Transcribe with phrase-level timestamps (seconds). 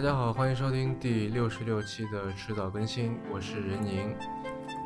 [0.00, 4.16] 大家好，欢迎收听第六十六期的迟早更新，我是任宁。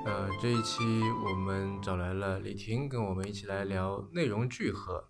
[0.05, 0.83] 呃，这一期
[1.25, 5.09] 我们找来了李婷，跟我们一起来聊内容聚合。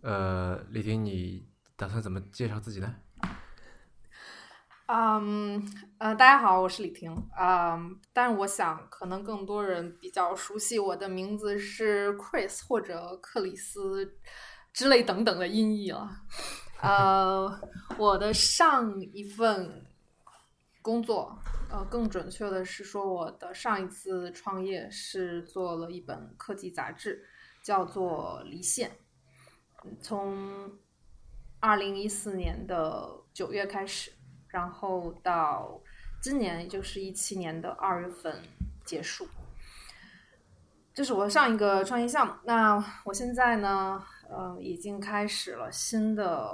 [0.00, 1.46] 呃，李婷，你
[1.76, 2.94] 打算怎么介绍自己呢？
[4.86, 5.62] 嗯，
[5.98, 7.14] 呃，大家好，我是李婷。
[7.38, 14.16] 嗯，但是我想可能更多人比较熟悉我的名字是 Chris 或者克里斯
[14.72, 16.22] 之类等等的音译了。
[16.80, 17.60] 呃，
[17.98, 19.84] 我的上一份
[20.82, 21.38] 工作，
[21.70, 27.26] 呃，更准确的是说，我的上一次创业是做了一本科技杂志，
[27.62, 28.90] 叫做《离线》，
[30.00, 30.78] 从
[31.60, 34.12] 二零一四年的九月开始。
[34.48, 35.82] 然后到
[36.22, 38.42] 今年，也就是一七年的二月份
[38.86, 39.28] 结束。
[40.94, 42.32] 这是我上一个创业项目。
[42.44, 46.48] 那我现在呢，呃，已经开始了新的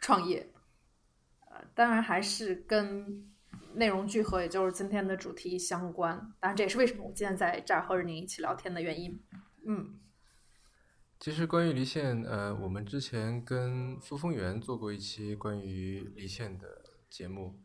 [0.00, 0.52] 创业。
[1.50, 3.30] 呃，当然还是跟
[3.74, 6.16] 内容聚合，也就是今天的主题相关。
[6.40, 9.22] 当然，这也是为什么我今天在这儿和您一起聊天的原因。
[9.66, 10.00] 嗯。
[11.18, 16.66] 其实关于离线，呃，我们之前跟苏风源做过一期关于离线的
[17.08, 17.58] 节目，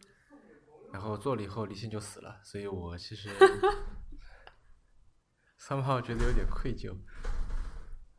[0.93, 3.29] 然后做了以后离线就死了，所以我其实
[5.59, 6.95] somehow 觉得有点愧疚。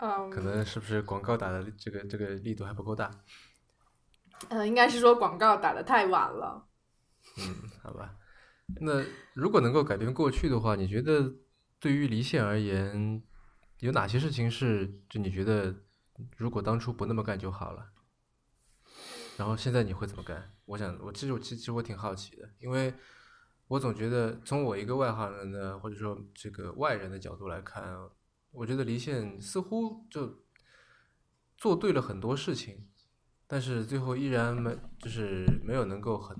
[0.02, 0.28] 嗯。
[0.28, 3.10] 可能是不是广告打的这个这个力度还不够大？
[4.48, 6.66] 嗯，应该是说广告打的太晚了。
[7.38, 8.16] 嗯，好吧。
[8.80, 11.32] 那如果能够改变过去的话，你觉得
[11.78, 13.22] 对于离线而言？
[13.78, 15.74] 有哪些事情是就你觉得
[16.36, 17.84] 如果当初不那么干就好了？
[19.36, 20.52] 然后现在你会怎么干？
[20.66, 22.94] 我想，我其实我其实我挺好奇的，因为
[23.66, 27.82] 我总觉得从我一个外行人的或者说这个外人的角度来看，
[28.52, 30.44] 我觉得离线似乎就
[31.56, 32.86] 做对了很多事情，
[33.46, 36.36] 但是最后依然没就是没有能够很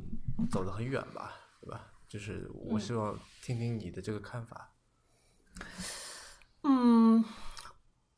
[0.51, 1.93] 走得很远吧，对吧？
[2.07, 4.75] 就是我希望听听你的这个看法。
[6.63, 7.25] 嗯，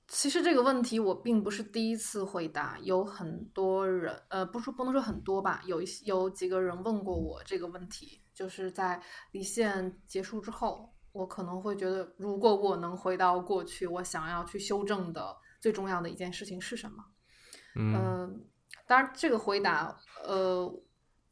[0.08, 9.02] 其实这个问题我并不是第一次回答，有很多人，呃，不说不能说很多吧，有一些有几个人问过我这个问题，就是在
[9.32, 17.04] 离线结束之后，我可能会觉得，如果我能回到过去，我想要去修正的最重要的一件事情是什么？
[17.76, 18.44] 嗯，
[18.86, 20.70] 当然，这个回答，呃，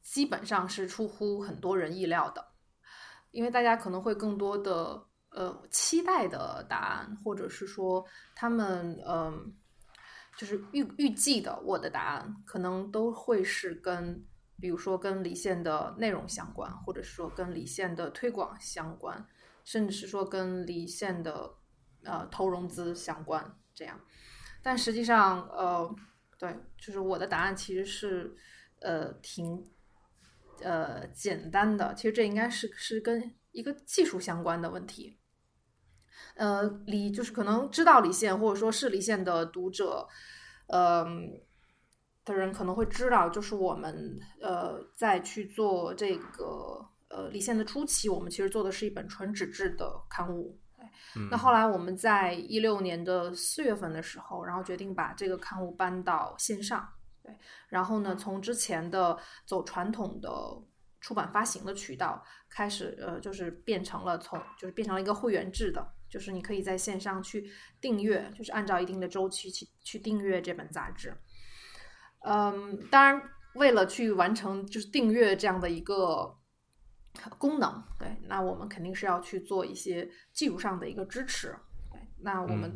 [0.00, 2.52] 基本上是出乎很多人意料的，
[3.32, 5.04] 因为大家可能会更多的。
[5.34, 8.04] 呃，期待的答案，或者是说
[8.34, 9.56] 他们嗯，
[10.36, 14.22] 就是预预计的我的答案，可能都会是跟，
[14.60, 19.26] 比如说跟离线的内容相关，或者是说跟离线的推广相关，
[19.64, 21.54] 甚至是说跟离线的
[22.04, 24.00] 呃投融资相关这样。
[24.62, 25.94] 但实际上，呃，
[26.38, 28.36] 对，就是我的答案其实是
[28.80, 29.68] 呃挺
[30.62, 31.94] 呃简单的。
[31.94, 35.18] 其实这应该是是跟一个技术相关的问题。
[36.36, 40.06] 呃，离就是可能知道离线或者说是离线的读者，
[40.68, 41.42] 嗯，
[42.24, 50.58] 的人可能会知道，就是我们呃在去做这个呃离线的初期，我们其实做的是一本纯纸质的刊物。
[51.30, 56.88] 那后来我们在一六年的四月份的时候，然后决定把这个刊物搬到线上。
[57.22, 57.36] 对，
[57.68, 60.30] 然后呢，从之前的走传统的
[61.00, 65.92] 出版发行的渠道开始，呃，就是变成了从就是变成了一个会员制的。
[66.08, 67.50] 就是你可以在线上去
[67.80, 71.16] 订阅，就是按照一定的周期去去订阅这本杂志。
[72.20, 73.22] 嗯，当然，
[73.54, 76.36] 为了去完成就是订阅这样的一个
[77.38, 81.54] 功能，对，那我们肯定是要去做一些技术上的一个支持。
[81.90, 82.72] 对，那我们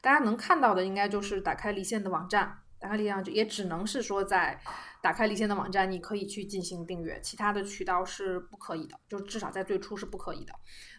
[0.00, 4.60] 大家能看到的应该就是打开离线的网站，打开离线也只能是说在
[5.02, 10.52] 打开离线的网站，你可以去进行订阅，其他的渠道是不可以的，就至少在最初是不可以的。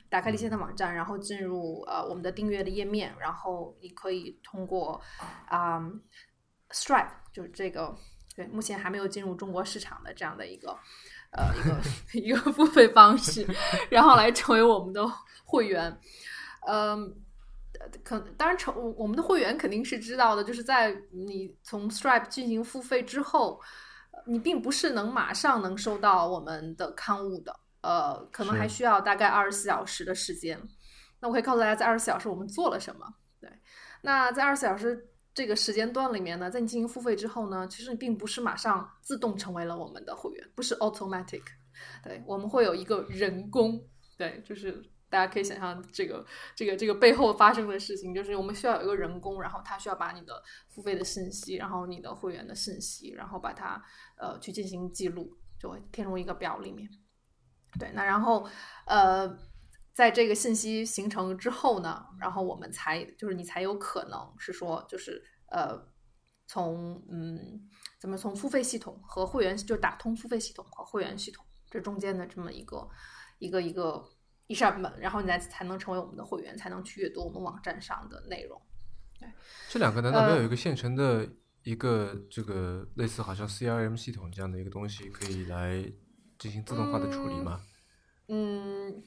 [0.09, 5.01] 打开离线的网站，然后进入呃我们的订阅的页面，然后你可以通过
[5.47, 5.81] 啊
[6.69, 7.93] Stripe，就是这个
[8.33, 10.77] 对目前还没有进入中国市场的这样的一个
[11.31, 11.81] 呃一个
[12.13, 13.47] 一个付费方式，
[13.89, 15.01] 然后来成为我们的
[15.45, 15.99] 会员。
[16.67, 17.15] 嗯，
[18.03, 23.61] 可当然成我们的会员肯定是知道的，就是在你从 Stripe 进行付费之后，
[24.25, 27.59] 你并不是能马上能收到我们的刊物的。
[27.81, 30.59] 呃，可能还需要大概二十四小时的时间。
[31.19, 33.07] 那我可以告诉大家，在二十四小时我们做了什么。
[33.39, 33.49] 对，
[34.01, 35.07] 那在二十四小时
[35.37, 41.43] 这个时间段里面呢，在你进行付费之后呢，其实你并不是马上自动成为了我们的会员，不是 automatic。
[42.03, 43.79] 对，我们会有一个人工，
[44.17, 46.25] 对，就是大家可以想象这个
[46.55, 53.79] 这个这个背后发生的事情，就是我们需要有一个人工，然后他需要把你的付费的信息，然后你的会员的信息，然后把它
[54.17, 56.89] 呃去进行记录，就会填入一个表里面。
[57.79, 58.49] 对，那然后
[58.87, 59.37] 呃，
[59.97, 65.75] 在这个信息形成之后呢，然后我们才就是你才有可能是说就是呃
[66.45, 67.67] 从嗯
[67.99, 72.87] 怎么从付费系统和会员就打通付费系统和会员系统这中间的这么一个
[73.39, 74.07] 一个一个
[74.45, 78.61] 一扇门，然后你才才能成为我们的会员，才能去阅读我们网站上的内容。
[79.19, 79.27] 对，
[79.67, 81.27] 这两个难道没有一个现成的
[81.63, 85.91] 一个这个类似好像 CRM 系统这样的一个东西可以来？
[86.37, 87.59] 进行自动化的处理吗？
[88.27, 89.01] 嗯，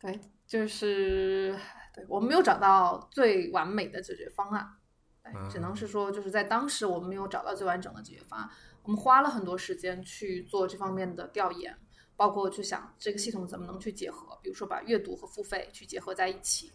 [0.00, 1.58] 对，就是
[1.94, 4.76] 对我们没有找到最完美的解决方案，
[5.22, 8.50] 对，只能是说就是在当时我们没有找到最完整的解决方案。
[8.82, 11.76] 我们花了很多时间去做这方面的调研，
[12.14, 16.70] 包括去想这个系统怎么能去结合，比如说把阅读和付费去结合在一起，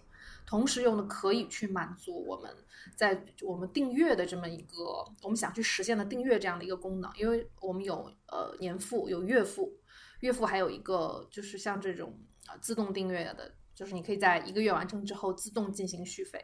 [0.46, 2.54] 同时又呢可以去满足我们
[2.98, 4.76] 在我们订阅的这么一个
[5.22, 9.78] 我们想去实现的订阅这样的一个功能，因为我们有呃年付有月付。
[10.20, 16.44] 月付还有一个就是像这种啊自动订阅的，就是你可以在一个月完成之后自动进行续费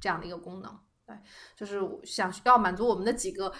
[0.00, 0.78] 这样的一个功能。
[1.06, 1.16] 对，
[1.56, 3.52] 就是想要满足我们的几个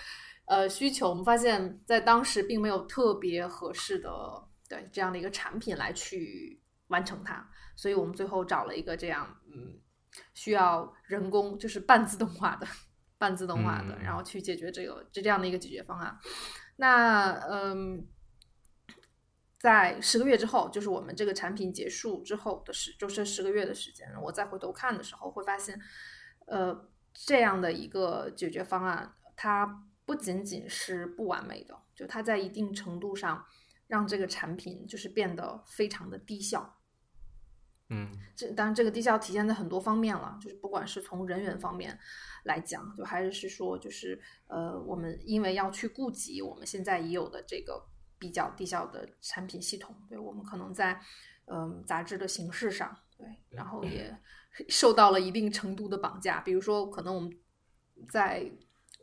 [0.46, 4.10] 呃需求，我们发现在当时并没有特别合适的
[4.68, 9.78] 对这样的一个产品来去完成它，所以我们最后找了一个这样嗯
[10.34, 12.66] 需要人工就是半自动化的
[13.18, 16.18] 半自动化的，然后去解决这个这这样的一个解决方案。
[16.76, 18.06] 那嗯。
[19.60, 25.78] 在十个月之后，就是我们这个产品结束之后的时，就是十个月的时间，我再回头看的时候，会发现，
[26.46, 33.44] 呃，这样的一个解决方案，它不仅仅是不完美的，就它在一定程度上
[33.86, 36.78] 让这个产品就是变得非常的低效。
[37.90, 41.98] 嗯，这当然这个低效体现在很多方面了，就是不管是从人员方面
[42.44, 47.89] 来讲，就还是是说，就是呃，我们因为要去顾及我们现在已有的这个。
[48.20, 51.00] 比较低效的产品系统，对我们可能在
[51.46, 54.16] 嗯杂志的形式上，对，然后也
[54.68, 56.40] 受到了一定程度的绑架。
[56.42, 57.36] 比如说，可能我们
[58.08, 58.52] 在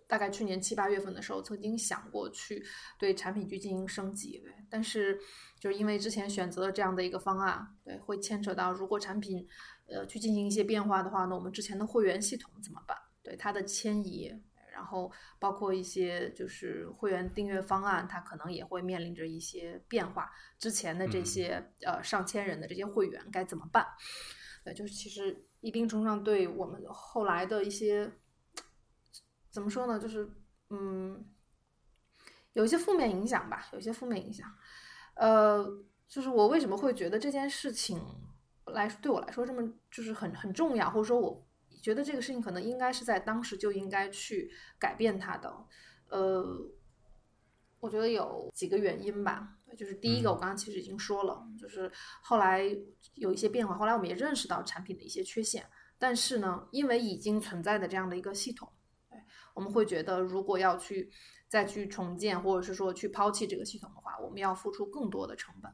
[0.07, 2.63] 大概去年七八月份的时候，曾经想过去
[2.99, 5.19] 对产品去进行升级，对，但是
[5.59, 9.45] 就是因为之前选择了这样的一个方案，对，会牵扯到如果产品
[9.87, 12.95] 呃去进行一些变化的话，呢我们之前的会员系统怎么办？
[13.23, 14.31] 对它的迁移。
[14.77, 20.31] 然后包括一些就是会员订阅方案，它可能也会面临着一些变化。
[20.59, 23.83] 之前的这些呃上千人的这些会员该怎么办？
[24.63, 28.11] 对，就是其实一定程度上对我们后来的一些
[29.49, 29.97] 怎么说呢？
[29.97, 30.29] 就是
[30.69, 31.25] 嗯，
[32.53, 34.47] 有一些负面影响吧，有一些负面影响。
[35.15, 35.67] 呃，
[36.07, 37.99] 就是我为什么会觉得这件事情
[38.67, 41.46] 来对我来说这么就是很很重要，或者说我。
[41.87, 45.65] 觉得这个事情可能应该是在当时就应该去改变它的，
[46.09, 46.69] 呃，
[47.79, 49.55] 我觉得有几个原因吧。
[49.77, 51.89] 就是第一个，我刚刚其实已经说了，就是
[52.21, 52.61] 后来
[53.13, 55.65] 有一些变化，后来我们也认识到产品的一些缺陷，
[55.97, 58.69] 但是呢，因为已经存在的这样的一个系统，
[59.53, 61.09] 我们会觉得如果要去
[61.47, 65.71] 再去重建，或者是说去抛弃这个系统的话，我们要付出更多的成本，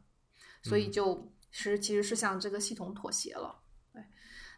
[0.62, 3.63] 所以就是其实是向这个系统妥协了。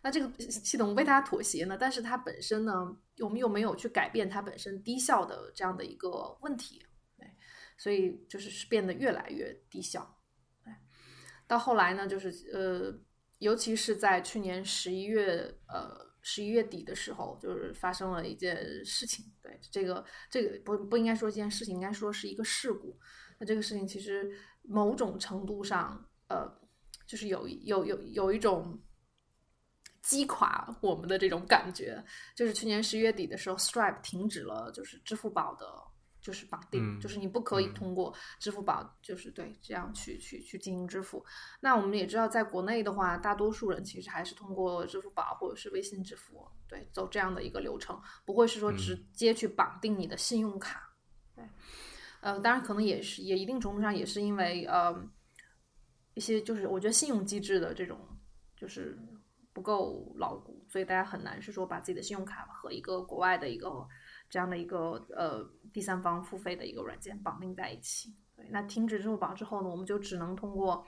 [0.06, 1.76] 那这个系统为它妥协呢？
[1.76, 6.86] 但是它本身呢，我们又没有去改变它本身低效的这样的一个问题，
[7.18, 7.28] 对，
[7.76, 10.16] 所以就是变得越来越低效。
[10.64, 10.80] 哎，
[11.48, 12.96] 到后来呢，就是呃，
[13.40, 19.26] 尤其是在去年十一月呃十一月底的时候，就是发生了一件事情。
[19.42, 22.96] 对，这个这个不不应该说一件事情，应该说是一个事故。
[23.40, 24.32] 那这个事情其实
[24.62, 26.48] 某种程度上，呃，
[27.08, 28.80] 就是有有有有一种。
[30.06, 32.02] 击垮我们的这种感觉，
[32.36, 35.66] 就是去年十月底的时候，Stripe 停止了，就是支付宝的，
[36.22, 41.26] 就是绑定，就是你不可以通过支付宝，就是对这样去去去进行支付。
[41.60, 50.94] 那我们也知道，在国内的话，大多数人其实还是通过支付宝或者是微信支付，对，走这样的一个流程，不会是说直接去绑定你的信用卡。
[51.36, 51.44] 对，
[52.22, 54.96] 呃，当然可能也是，也一定程度上也是因为呃
[56.14, 58.00] 一些就是我觉得信用机制的这种
[58.56, 58.96] 就是。
[59.56, 63.88] 不够牢固，所以大家很难是说把自己的信用卡和一个国外的一个
[64.30, 68.14] 这样的一个呃第三方付费的一个软件绑定在一起。
[68.50, 70.86] 那停止支付宝之后呢，我们就只能通过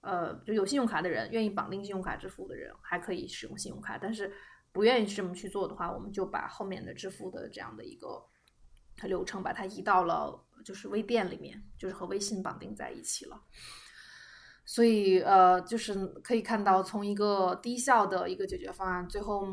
[0.00, 4.32] 呃就有信用卡的人愿意绑定信用卡支付的人还可以使用信用卡，但是
[4.70, 8.24] 不愿意这么去做的话，我们就把后面的支付的这样的一个
[9.02, 13.42] 流程把它移到了就是微店里面，就是和微信绑定在一起了。
[14.64, 19.46] 所以呃，就是可以看到从一个低效的一个解决方案，最后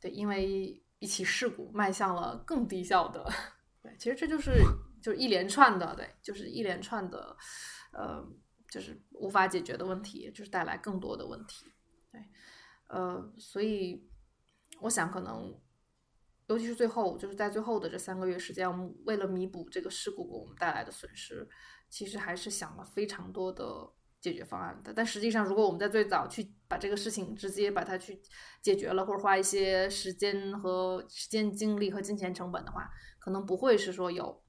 [0.00, 3.24] 对因为一起事故迈向了更低效的。
[3.82, 4.52] 对，其实这就是
[5.02, 7.36] 就是一连串的，对，就是一连串的，
[7.92, 8.22] 呃，
[8.70, 11.66] 就是无法解决的问题，就是带来更多的问题。
[12.12, 12.20] 对，
[12.88, 14.08] 呃，所以
[14.80, 15.58] 我想可能。
[16.50, 21.46] 尤其是最后，就是在最后的这三个月时间，我们为了弥补这个事故给我们带来的损失，
[21.90, 23.64] 其实还是想了非常多的
[24.20, 24.92] 解决方案的。
[24.92, 28.20] 但实际上，如果我们在最早去把这个事情直接把它去
[28.62, 34.42] 解决了，或者花一些时间和时间、精力和金钱成本的话，可能不会是说有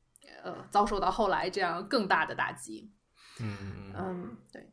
[0.44, 2.92] 呃遭受到后来这样更大的打击。
[3.42, 4.70] 嗯嗯，对。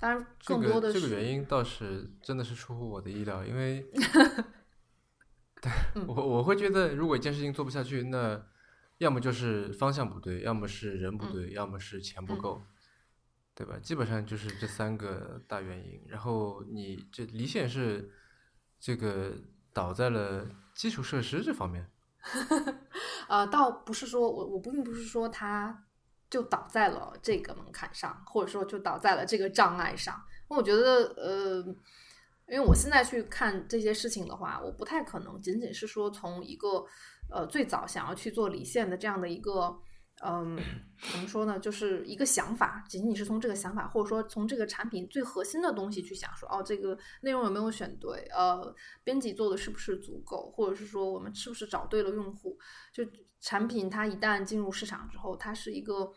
[0.00, 3.86] 当然，更多的这个原因倒是真的是出乎我的意料，因为。
[5.62, 5.70] 对
[6.06, 8.42] 我我会觉得，如果一件事情做不下去，那
[8.96, 12.62] 要么就是方向不对，要么是人不对，要么是钱不够，
[13.60, 13.78] 对吧？
[13.82, 16.00] 基本上就是这三个大原因。
[16.08, 18.10] 然后你这离线是
[18.78, 19.34] 这个
[19.74, 21.86] 倒在了基础设施这方面。
[23.28, 25.84] 呃，倒不是说我我并不是说它
[26.30, 30.18] 就倒在了这个门槛上，或者说就倒在了这个障碍上。
[30.48, 31.76] 我觉得呃。
[32.52, 36.84] 因为我现在去看这些事情的话，我不太可能仅仅是说从一个
[37.30, 39.72] 呃最早想要去做离线的这样的一个
[40.22, 40.58] 嗯
[41.10, 52.58] 怎么说呢，就是一个想法，仅仅是从这个想法，或者说从这个产品最核心的东西去想说，哦，这个内容有没有选对，呃，编辑做的是不是足够，或者是说我们是不是找对了用户？
[52.92, 53.04] 就
[53.40, 56.12] 产品它一旦进入市场之后，它是一个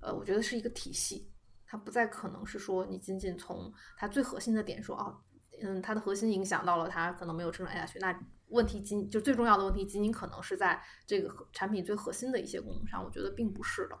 [0.00, 1.32] 呃，我觉得是一个体系，
[1.66, 5.22] 它不再可能是说你仅仅从它最核心的点说，哦。
[5.60, 7.98] 嗯，它的核心影响到了它可能没有成长下去。
[7.98, 8.12] 那
[8.50, 13.04] 问题仅就最重要的问题，仅仅可能是在这个产品最核心的一些功能上。
[13.04, 13.98] 我觉得并不是的。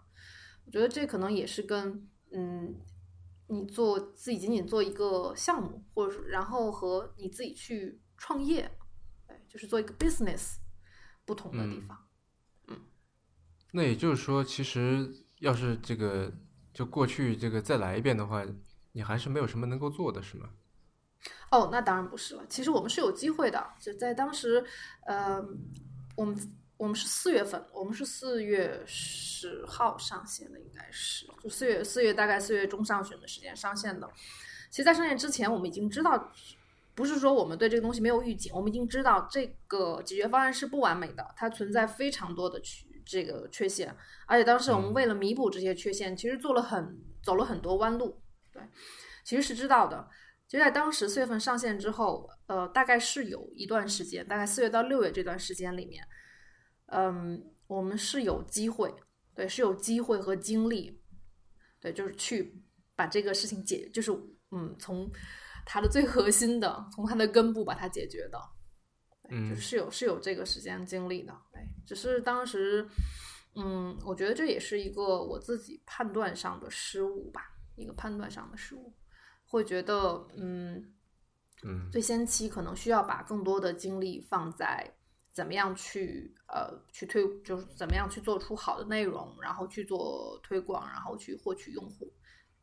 [0.64, 2.74] 我觉得这可能也是跟嗯，
[3.46, 8.70] 你做自己仅仅做一个项目，或者是然后和你自己去创业，
[9.26, 10.56] 对，就是做一个 business
[11.24, 12.06] 不同的地方。
[12.66, 12.80] 嗯。
[13.72, 16.32] 那也就是说，其实要是这个
[16.72, 18.44] 就过去这个再来一遍的话，
[18.92, 20.50] 你还是没有什么能够做的，是吗？
[21.50, 22.44] 哦，那当然不是了。
[22.48, 24.64] 其实我们是有机会的，就在当时，
[25.06, 25.42] 呃，
[26.16, 26.36] 我们
[26.76, 34.08] 我们是四月份，我们是四月十号上线的，应该是就四月四月大概四月中上旬的时间上线的。
[34.70, 36.32] 其实，在上线之前，我们已经知道，
[36.94, 43.96] 不是说我们对这个东西没有预警，我们已经知道这个解决方案是不完美的，它存在非常多的缺这个缺陷，
[44.26, 48.20] 而且当时我们为了弥补这些缺陷，其实做了很走了很多弯路。
[48.52, 48.62] 对，
[49.24, 50.06] 其实是知道的。
[50.48, 56.02] 就在当时四月份上线之后，呃，大概是有一段时间，大概四月到六月这段时间里面，
[56.86, 58.92] 嗯，我们是有机会，
[59.34, 61.02] 对，是有机会和精力，
[61.78, 62.58] 对，就是去
[62.96, 64.10] 把这个事情解，就是
[64.50, 65.06] 嗯，从
[65.66, 68.40] 它的最核心的，从它的根部把它解决的，
[69.28, 72.88] 嗯，是有是有这个时间精力的，对，只是当时，
[73.54, 77.42] 嗯，我觉得这也是一个我自己判断上的失误吧，
[77.76, 78.94] 一个判断上的失误。
[79.48, 80.92] 会觉得，嗯，
[81.62, 84.94] 嗯，最先期可能需要把更多的精力放在
[85.32, 92.12] 怎么样去，呃，去推，就是怎么样去做出好的内容，然后去做推广，然后去获取用户，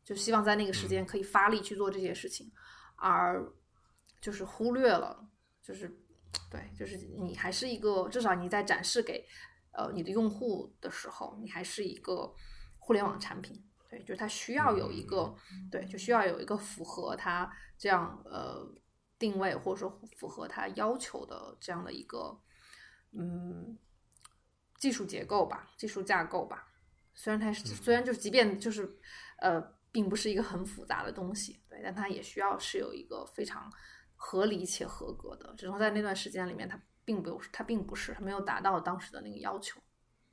[0.04, 2.52] 就希望在那个时间可以发力去做这些事情，
[2.94, 3.44] 而
[4.20, 5.28] 就是忽略了，
[5.60, 5.88] 就是
[6.48, 9.26] 对，就是你还是一个，至少你在展示给
[9.72, 12.32] 呃你的用户的时候，你还是一个
[12.78, 13.65] 互联网产品。
[13.96, 15.34] 对，就是它需要有一个，
[15.70, 18.66] 对，就需要有一个符合它这样呃
[19.18, 22.38] 定位或者说符合它要求的这样的一个
[23.12, 23.78] 嗯
[24.76, 26.68] 技术结构吧，技术架构吧。
[27.14, 28.98] 虽然它是虽然就是即便就是
[29.38, 29.58] 呃
[29.90, 33.72] 并不是一个很复杂的东西，对，但它也需要是有一个非常
[34.14, 35.54] 合理且合格的。
[35.56, 39.80] 只能在那段时间里面，它并不它并不是它没有达到当时的那个要求。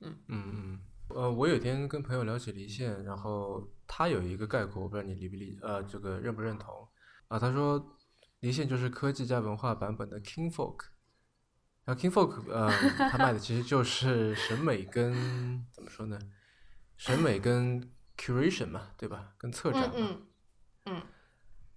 [0.01, 0.79] 嗯嗯嗯。
[1.15, 6.88] 呃，我有天跟朋友聊起离线，然后他有一个概括，我不知道你理不理，呃，这个认不认同
[7.27, 7.38] 啊？
[7.38, 7.98] 他说
[8.39, 10.86] 离线就是科技加文化版本的 King Folk，
[11.86, 12.70] 然后 King Folk，呃，
[13.10, 15.13] 他卖的其实就是审美跟
[15.72, 16.20] 怎么说呢？
[16.98, 19.34] 审美跟 curation 嘛，对吧？
[19.38, 19.93] 跟策展嘛。
[19.96, 20.22] 嗯
[20.86, 21.01] 嗯。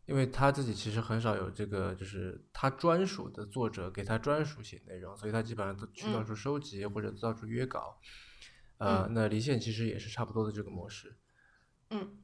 [0.06, 7.98] 因为他自己其实很少有这个，就是他专属的作者给他专属写内容，所以他基本上都去到处收集或者到处约稿。
[8.78, 11.16] 呃，那离线其实也是差不多的这个模式。
[11.90, 12.18] 嗯。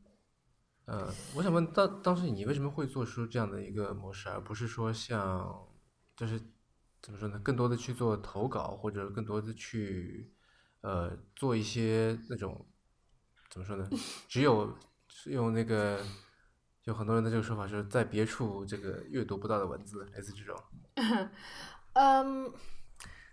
[0.84, 5.68] 呃，我想问，当当时你为什么会做出这样的一个模式，而不是说像，
[6.16, 6.40] 就是
[7.00, 7.38] 怎么说呢？
[7.38, 10.34] 更多的去做投稿，或者更多的去
[10.80, 12.66] 呃做一些那种
[13.48, 13.88] 怎么说呢？
[14.28, 14.76] 只有
[15.26, 16.04] 用那个，
[16.82, 20.60] 就很多人的这个说法是在别处这个阅读不到的文字，类似这种。
[21.94, 22.52] 嗯，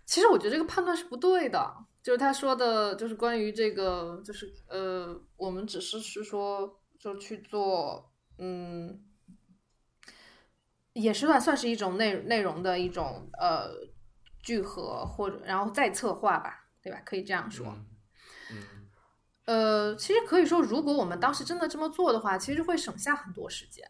[0.06, 9.04] 其实我觉得这个判断是不对的，就是他说的，就是关于这个，就是呃，我们只是是说，就去做，嗯，
[10.94, 13.70] 也是算算是一种内内容的一种呃
[14.42, 17.02] 聚合或者然后再策划吧，对吧？
[17.04, 17.76] 可以这样说。
[18.50, 18.86] 嗯，
[19.44, 23.86] 呃，其实可以说，如果我们当时真的这么做的话，其实会省下很多时间。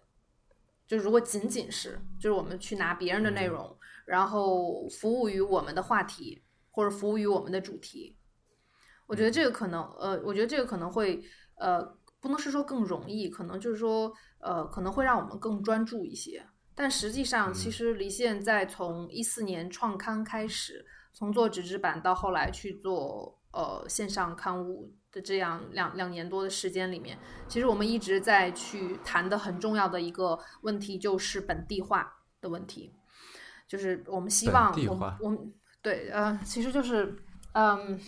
[0.89, 6.43] 就如果仅仅是就是我们去拿别人的内容，然后服务于我们的话题
[6.81, 8.17] 或者服务于我们的主题，
[9.07, 11.23] 我觉得这个可能呃，我觉得这个可能会
[11.57, 11.85] 呃，
[12.23, 16.47] 不能是说更容易，可能就是说呃，可能会让我们更专注一些。
[16.75, 24.95] 但实际上，其实离线在从一四年创刊开始，从做纸质版到后来去做呃线上刊物。
[25.13, 27.19] 的这样两两年多的时间里面，
[27.49, 32.95] 其实我们一直在去谈的很重要的一个问题就是本地化的问题，
[33.67, 37.17] 就是我们希望我们我们对呃，其实就是
[37.53, 37.99] 嗯，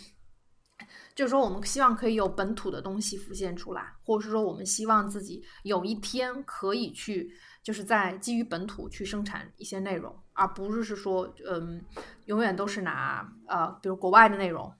[1.14, 11.82] 就是说我们希望可以有本土的东西浮现出来，或者是说我们希望自己有一天可以去就是在基于本土去生产一些内容，而不是是说嗯，
[12.26, 14.72] 永远都是拿呃比如国外的内容。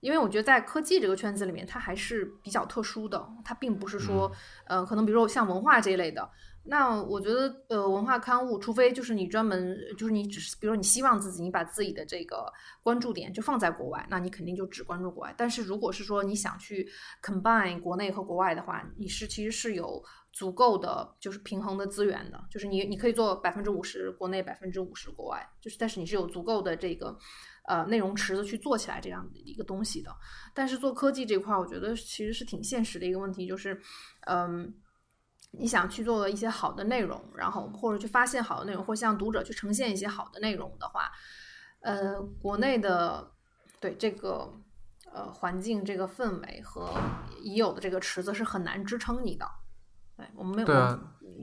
[0.00, 3.28] 因为我觉得在科技这个圈子里面，它还是比较特殊的。
[3.44, 4.30] 它并不是说，
[4.64, 6.30] 呃，可能比如说像文化这一类的。
[6.68, 15.34] 那我觉得，呃，文化刊物，除非就是你专门，就是你只是，比如说你希望自己，你把自己的这个关注点就放在国外，那你肯定就只关注国外。
[15.36, 16.86] 但是如果是说你想去
[17.22, 27.18] combine 国内和国外的话，你是其实是有足够的就是平衡的资源的，就是你你可以做百分之五十国内，百分之五十国外，就是但是你是有足够的这个。
[27.64, 30.10] 呃，内容池子去做起来这样的一个东西的，
[30.54, 33.78] 但是做科技这块儿，我觉得其实是挺现实的一个问题，就是，
[34.26, 34.72] 嗯，
[35.50, 41.10] 你想去做一些好的内容，然后或者去发现好的内容，或向读者去呈现一些好的内容的话，
[41.80, 43.32] 呃，国内的
[43.80, 44.52] 对这个
[45.12, 46.90] 呃环境、这个氛围和
[47.42, 49.46] 已有的这个池子是很难支撑你的。
[50.16, 51.00] 对我们没有对啊，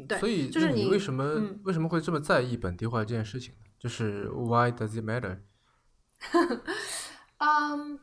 [0.08, 3.60] 对，所以就是你为什么为什么会这么在意本地化这件事情呢？
[3.80, 5.40] 就是 Why does it matter？
[7.38, 8.00] 嗯，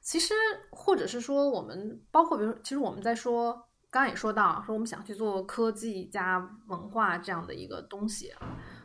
[0.00, 0.34] 其实
[0.70, 8.32] 或者是说，我们包括比如，其实我们在说，刚刚也说到，说我们想去做科技加文化这样的一个东西。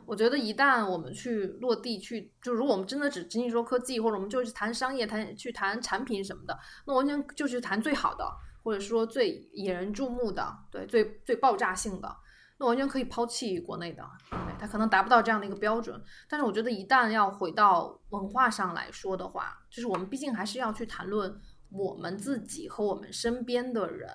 [0.06, 8.26] 我觉得一旦我们去落地去，就如果我们真的只仅仅说科技，或者我们就是谈商业、谈去谈产品什么的，那完全就是谈最好的，
[8.64, 12.16] 或者说最引人注目的，对，最最爆炸性的。
[12.58, 16.02] 那完全可以抛弃国内的，对，它可能达不到这样的一个标准。
[16.30, 21.38] 但是我觉得，一旦要回到文化上来说的话，就是我们毕竟还是要去谈论
[21.70, 24.10] 我们自己和我们身边的人，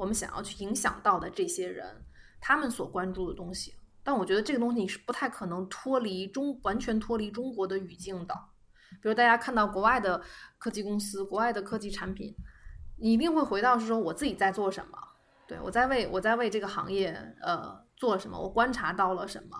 [0.00, 2.02] 我们想要去影响到的这些人，
[2.40, 3.74] 他们所关注的东西。
[4.02, 8.34] 但我觉得这个东西你是不太可能脱离中完全脱离中国的语境的。
[9.02, 10.22] 比如大家看到国外的
[10.56, 12.34] 科技公司、国外的科技产品，
[12.96, 14.98] 你一定会回到是说我自己在做什么。
[15.46, 18.40] 对，我在为我在为这个行业呃做什么？
[18.40, 19.56] 我观察到了什么？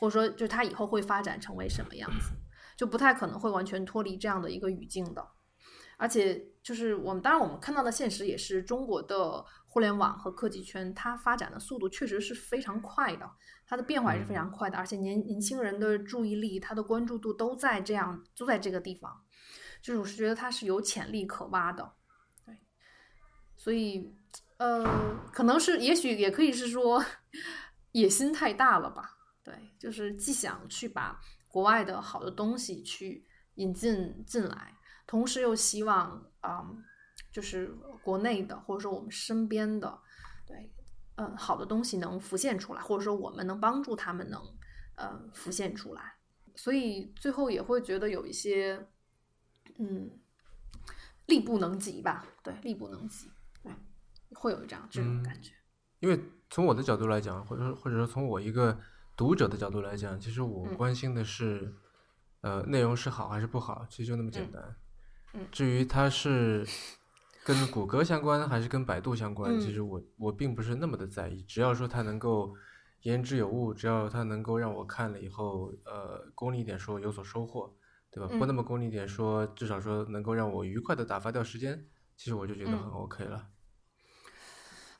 [0.00, 2.32] 或者说，就是它以后会发展成为什么样子？
[2.76, 5.24] 就不太可能会完全脱离这样的一个语境的。
[5.98, 9.42] 而且，就是我们当然我们看到的现实也是中国的
[9.76, 13.30] 互联网和科技圈，它发展的速度确实是非常快的，
[13.66, 14.78] 它的变化也是非常快的。
[14.78, 19.22] 而且年年轻人的注意力、他的关注度都在这样都在这个地方，
[19.82, 21.92] 就是我是觉得它是有潜力可挖的。
[22.46, 22.56] 对，
[23.54, 24.16] 所以。
[24.56, 24.82] 呃，
[25.34, 27.04] 可能是，也许也可以是说，
[27.92, 29.10] 野心太大了吧？
[29.44, 34.74] 对，就是既想去把国外的好的东西去引进进来，
[35.06, 36.64] 同时又希望啊，
[37.36, 37.70] 就是
[38.02, 39.98] 国内的或者说我们身边的，
[40.46, 40.72] 对，
[41.16, 44.40] 嗯，好的东西能浮现出来，或者说我们能帮助他们能
[44.94, 46.14] 呃浮现出来，
[46.54, 48.88] 所以最后也会觉得有一些，
[49.78, 50.18] 嗯，
[51.26, 52.24] 力不能及吧？
[52.42, 53.28] 对，力不能及。
[53.62, 53.70] 对
[54.34, 55.52] 会有这样这种感觉，
[56.00, 56.18] 因为
[56.48, 58.80] 从我的角度来讲，或者或者说从我一个
[59.14, 61.74] 读者的角度来讲，其实我关心的是，
[62.40, 64.74] 呃，内容是好还是不好，其实就那么简单。
[65.34, 66.66] 嗯，至于它是
[67.46, 71.44] 跟谷歌相关还是跟百度相关，其实我我并不是那么的在意。
[71.44, 72.52] 只要说它能够
[73.02, 77.72] 言之有物，只要它能够让我看了以后，呃，功利一点说有所收获，
[78.10, 78.26] 对吧？
[78.36, 83.46] 不那么功利一点说，至少说能够让我愉快的打发掉时间，其实我就觉得很 OK 了。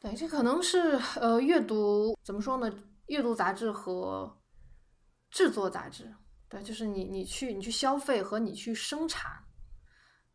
[0.01, 0.79] 对，这可能是
[1.21, 2.73] 呃，阅读怎么说呢？
[3.07, 4.39] 阅读杂志和
[5.33, 6.15] 制作杂志，
[6.49, 9.33] 对，就是你你去你去消费和你去生产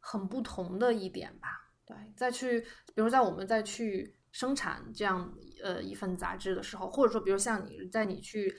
[0.02, 1.61] 很不同的一点吧。
[1.92, 2.62] 对，再去，
[2.96, 5.30] 比如在我们再去生产这样
[5.62, 8.58] 呃一份杂志的时候，或者说，比如像你在你去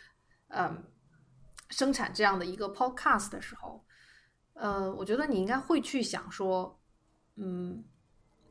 [0.48, 0.84] 嗯
[1.70, 3.82] 生产这样的一个 podcast 的时候，
[4.52, 6.78] 呃，我觉得你应该会去想说，
[7.36, 7.82] 嗯，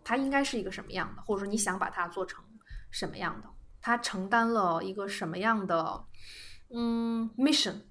[0.03, 2.43] 它应该是一个什么样的，或者说你想把它做成
[2.89, 3.47] 什么样的，
[3.81, 6.03] 它承担了一个什么样的
[6.73, 7.83] 嗯 mission。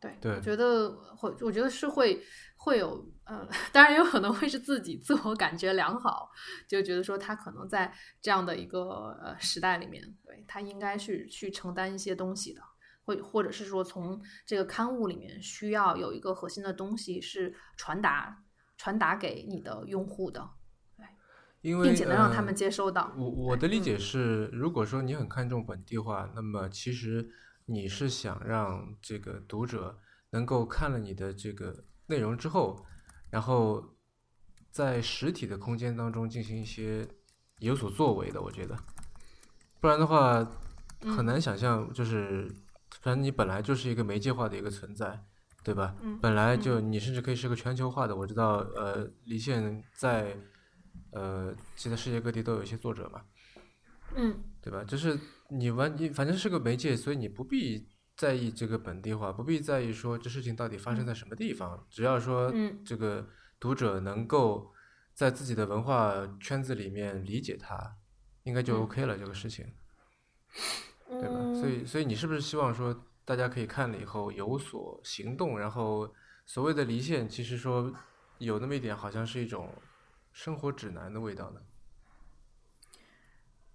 [0.00, 2.22] 对，对我觉得会，我觉得是会
[2.56, 6.30] 会有呃，当然有可能会是自己自我感觉良好，
[6.68, 12.60] 就觉得说他可能在这样的一个呃时代里面，对他应该是去承担一些东西的，
[13.04, 18.44] 或或者是说从这个刊物里面需要有一个核心的东西是传达
[18.76, 20.50] 传达给你的用户的，
[21.62, 23.12] 因为并且能让他呃们接收到。
[23.16, 23.80] 我我的理。
[23.80, 23.82] 嗯。
[23.82, 27.30] 解是，如果说你很看重本地化，那么其实
[27.66, 29.98] 你是想让这个读者
[30.30, 32.86] 能够看了你的这个内容之后，
[33.30, 33.96] 然后
[34.70, 37.06] 在实体的空间当中进行一些
[37.58, 38.40] 有所作为的。
[38.40, 38.76] 我觉得，
[39.80, 40.44] 不然的话
[41.00, 42.48] 很嗯难想象，就是
[43.00, 45.24] 反正你本来就是一个媒介化的一个存在，
[45.62, 45.94] 对吧？
[46.02, 48.14] 嗯本来就你甚至可以是个全球化的。
[48.14, 50.36] 我知道，呃，离线在
[51.10, 53.22] 呃现在世界各地都有一些作者嘛。
[54.14, 54.84] 嗯对吧？
[54.84, 55.18] 就是
[55.50, 63.28] 你完你反正是个媒介，所以你不必在意这个本地化，不必在意说这事情到底发生在什么地方，只要说嗯这个
[63.60, 64.72] 读者能够
[65.14, 67.96] 在自己的文化圈子里面理解它，
[68.42, 69.16] 应该就嗯 OK 了。
[69.16, 69.66] 这个事情，
[71.08, 71.36] 对吧？
[71.38, 76.12] 嗯，所以所以你是不是希望说大家可以看了以后有所行动，然后
[76.44, 77.92] 所谓的离线，其实说
[78.38, 79.72] 有那么一点好像是一种
[80.32, 81.60] 生活指南的味道呢？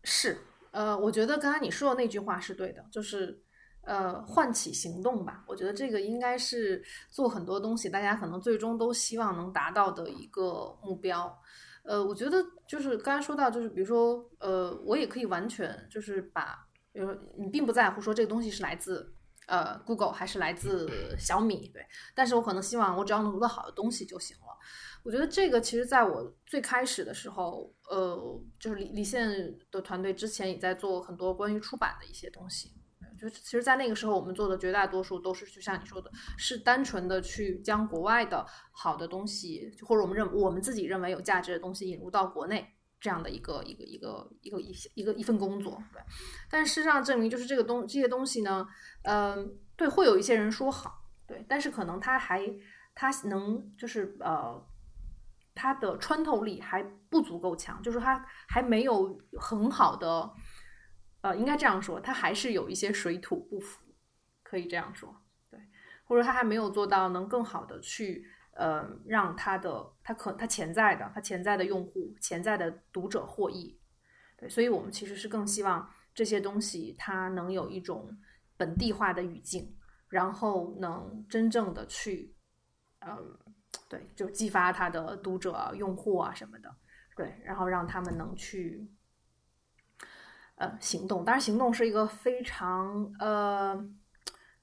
[0.03, 0.39] 是，
[0.71, 3.41] 呃，我觉得刚才你说的那句话是对的，就是
[3.83, 5.43] 呃，唤起行动吧。
[5.47, 11.37] 我觉得这个应该是做很多东西，大家可能最终都希望能达到的一个目标。
[11.83, 19.11] 呃，我觉得就是刚才说到，就是比如说，呃，我也可以完全就是把，比如说你并不在乎说这个东西是来自
[19.47, 24.43] 呃 Google 还是来自小米，对，但是我可能希望我只要能读到好的东西就行了。
[25.03, 29.27] 我觉得这个其实在我最开始的时候，呃，就是李李现
[29.71, 32.71] 的团队之前也在做很多关于出版的一些东西。
[33.19, 42.67] 就是其实，在那个时候，我们做的绝大多数都是就像你说的，是单纯的去将国外的好的东西，或者我们认我们自己认为有价值的东西引入到国内，
[42.99, 45.77] 这样的一个一个一个一个一一个一份工作。
[45.93, 46.01] 对，
[46.49, 48.65] 但事实上证明，就是这个东这些东西呢，
[49.03, 52.41] 嗯、对，会有一些人说好，对，但是可能他还
[52.95, 54.70] 他能就是呃。
[55.53, 60.33] 它的穿透力还不足够强，就是它还没有很好的，
[61.21, 63.81] 呃，应该这样说，它还是有一些水土不服，
[64.43, 65.13] 可以这样说，
[65.49, 65.59] 对，
[66.05, 73.77] 或者它还没有做到能更好的去，呃，让它的它可它潜在的它潜在的用户、潜在的读者获益，
[74.37, 78.17] 对，所以我们其实是更希望这些东西它能有一种
[78.55, 79.75] 本地化的语境，
[80.07, 82.33] 然后能真正的去，
[82.99, 83.37] 嗯。
[83.91, 86.73] 对，就激发他的读者、用户啊什么的，
[87.13, 88.89] 对，然后让他们能去
[90.55, 91.25] 呃行动。
[91.25, 93.85] 当然，行动是一个非常呃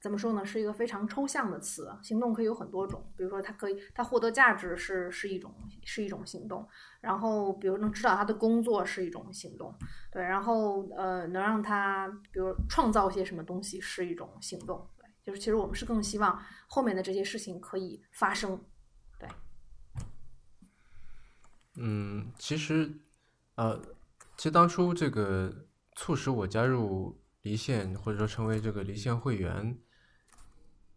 [0.01, 1.95] 怎么说呢，是一个非常抽象的词。
[2.01, 6.67] 行动可以有很多种，比如说它可以，它获得价值是是一种是一种行动，
[6.99, 9.71] 然后比如能指导他的工作是一种行动，
[10.11, 18.59] 对，然后呃能让他比如创造些什么东西是一种行动，对，就是其实我们是更希望后面的这些事情可以发生。
[21.81, 22.91] 嗯，其实，
[23.55, 23.81] 呃，
[24.35, 25.65] 其实当初这个
[25.95, 29.79] 促使我加入离线，或者说成为这个离线会员，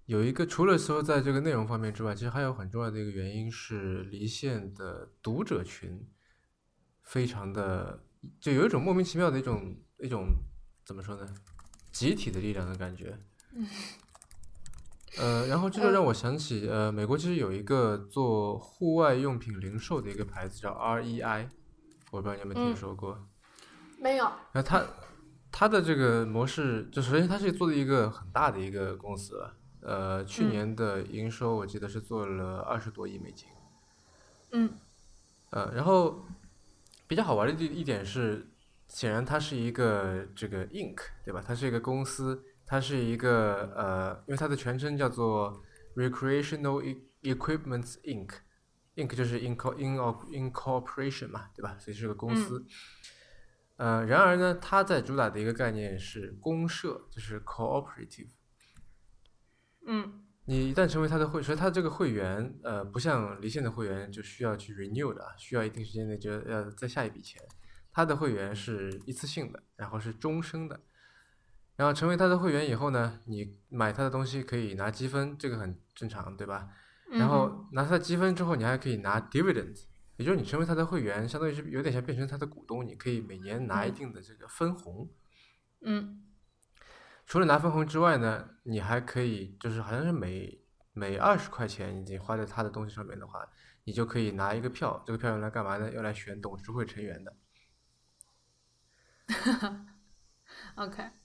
[0.06, 6.04] 有一个除了说在这个内容方面之外，其实还有很重要的一个原因是离线的读者群
[7.04, 8.02] 非常的，
[8.40, 10.26] 就有一种莫名其妙的一种一种
[10.84, 11.32] 怎么说呢，
[11.92, 13.16] 集体的力量的感觉。
[15.18, 21.48] 嗯呃，然后这就让我想起，呃，美国其实有一个做户外用品零售的一个牌子叫 REI，
[22.10, 23.18] 我不知道你有没有听嗯说过。
[23.98, 24.84] 没有，那它
[25.50, 33.46] 它的这个模式，就首先它是做的一个很大的一个公司了，呃，去嗯年的营收我记得是做了二十多亿美金。
[34.52, 34.70] 嗯
[35.50, 36.24] 呃，然后
[37.06, 38.48] 比较好玩的一一点是，
[38.88, 41.44] 显然它是一个这个 Inc，对吧？
[41.46, 45.62] 它是一个公司，它是一个呃，因为它的全称叫做
[45.94, 49.98] Recreational E- Equipment Inc，Inc 就是 inco in
[50.50, 51.76] incorporation 嘛，对吧？
[51.78, 52.64] 所以是个公司。
[53.76, 58.30] 呃，然而呢，它在主打的一个概念是公社，就是 cooperative。
[59.86, 67.42] 嗯你一旦成为他的会，所以他这个会员，呃，不像离线的会员就需要去 renew 的啊，需要一定时间内就要再下一笔钱。
[67.92, 70.80] 他的会员是一次性的，然后是终生的。
[71.82, 76.68] 然后成为他的会员以后呢，你买他的东西可以拿积分，这个很正常，对吧？
[77.10, 85.10] 然后拿他的积分之后，你还可以拿 dividends，也就是你成为他的会员，相当于是有点像变成他的股东，你可以每年拿一定的这个分红。
[85.80, 86.22] 嗯。
[87.26, 93.44] 除了拿分红之外呢，你还可以就是好像是每每二十块钱你花在他的东西上面的话，
[93.82, 95.90] 你就可以拿一个票，这个票用来干嘛呢？
[95.92, 97.36] 用来选董事会成员的。
[99.26, 99.86] 哈 哈
[100.76, 101.21] OK。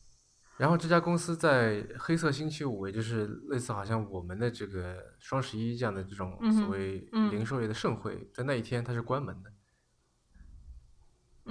[0.57, 6.99] 然后这家公司在黑色星期五，也就是类似好像我们的这个双十一这样的这种所谓
[7.31, 9.53] 零售业的盛会，在那一天它是关门的，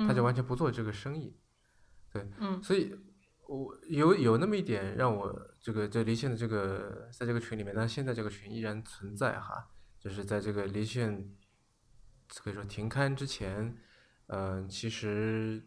[0.08, 1.36] 它就完全不做这个生意。
[2.12, 2.28] 对，
[2.60, 2.98] 所以
[3.46, 9.68] 我有有那么一点让我这个在离线的这个在这个群里面，但现在这个群依然存在哈，
[10.00, 11.32] 就是在这个离线
[12.42, 13.76] 可以说停刊之前，
[14.26, 15.64] 嗯，其实。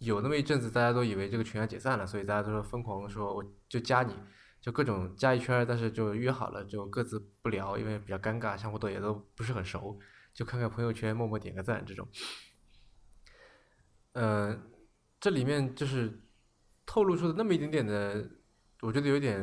[0.00, 4.14] 有那么一阵子，大家都以为这个群要解散了，所以大家都说疯狂说，我就加你，
[4.60, 9.98] 就各种加一圈，但是就约好了，就各自不聊，因为比较尴尬，相互都也都不是很熟，
[10.32, 12.08] 就看看朋友圈，默默点个赞这种。
[14.14, 14.70] 嗯，
[15.20, 16.20] 这里面就是
[16.84, 18.28] 透露出的那么一点点的，
[18.80, 19.38] 我觉得有点，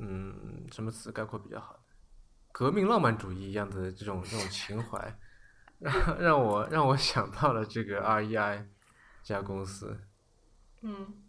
[0.00, 1.84] 嗯，什么词概括比较好？
[2.50, 5.18] 革命浪漫主义一样的这种这种情怀，
[5.78, 8.68] 让让我让我想到了这个 R E I
[9.28, 9.34] REI。
[9.34, 10.00] 家公司，
[10.80, 11.22] 嗯，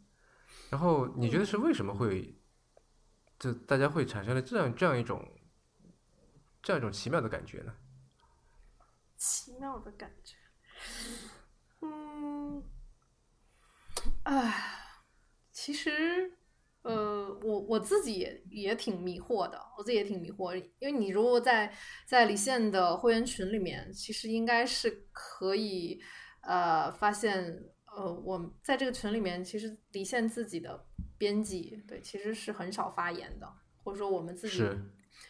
[0.69, 2.33] 然后你觉得是为什么会，
[3.37, 5.21] 就大家会产生了这样这样一种，
[6.63, 7.75] 这样一种奇妙的感觉呢？
[9.17, 10.37] 奇妙的感觉，
[11.81, 12.63] 嗯，
[14.23, 14.53] 哎，
[15.51, 16.37] 其实，
[16.83, 21.75] 呃，我我自己也也挺迷惑的，我自己也挺迷惑，因为你如果在
[22.07, 26.01] 在离线的会员群里面，其实应该是可以，
[26.43, 27.61] 呃，发现。
[27.99, 30.85] 呃，我在这个群里面，其实离线自己的
[31.17, 34.63] 编辑对，其实是很少发言的，或者说我们自己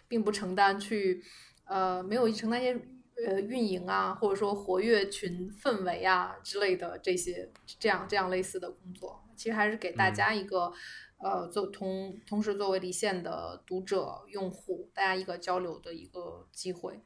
[0.07, 1.23] 并不承担去
[1.65, 2.79] 呃没有承担一些
[3.25, 10.71] 呃运营啊，或者说活跃群氛围啊之类的这些这样这样类似的工作，其实还是给大家一个
[11.17, 17.01] 呃做同同时作为离线的读者用户，大家一个交流的一个机会。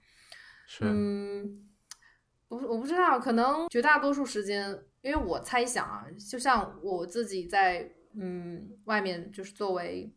[0.67, 1.69] 是，嗯，
[2.49, 4.83] 我我不知道，可能绝大多数时间。
[5.03, 10.15] 因为我猜想啊，就像我自己在嗯外面，就是作为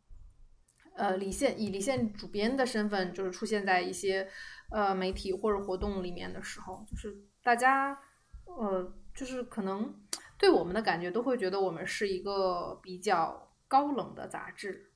[0.95, 4.31] 呃离线以离线主编的身份，就是出现在一些
[4.71, 7.99] 呃媒体或者活动里面的时候，就是大家
[8.45, 9.93] 呃就是可能
[10.39, 14.93] 对我们的感觉都会觉得我们是一个比较高冷的杂志，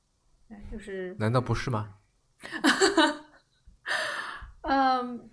[0.71, 1.97] 就是难道不是吗？
[4.61, 5.29] 嗯，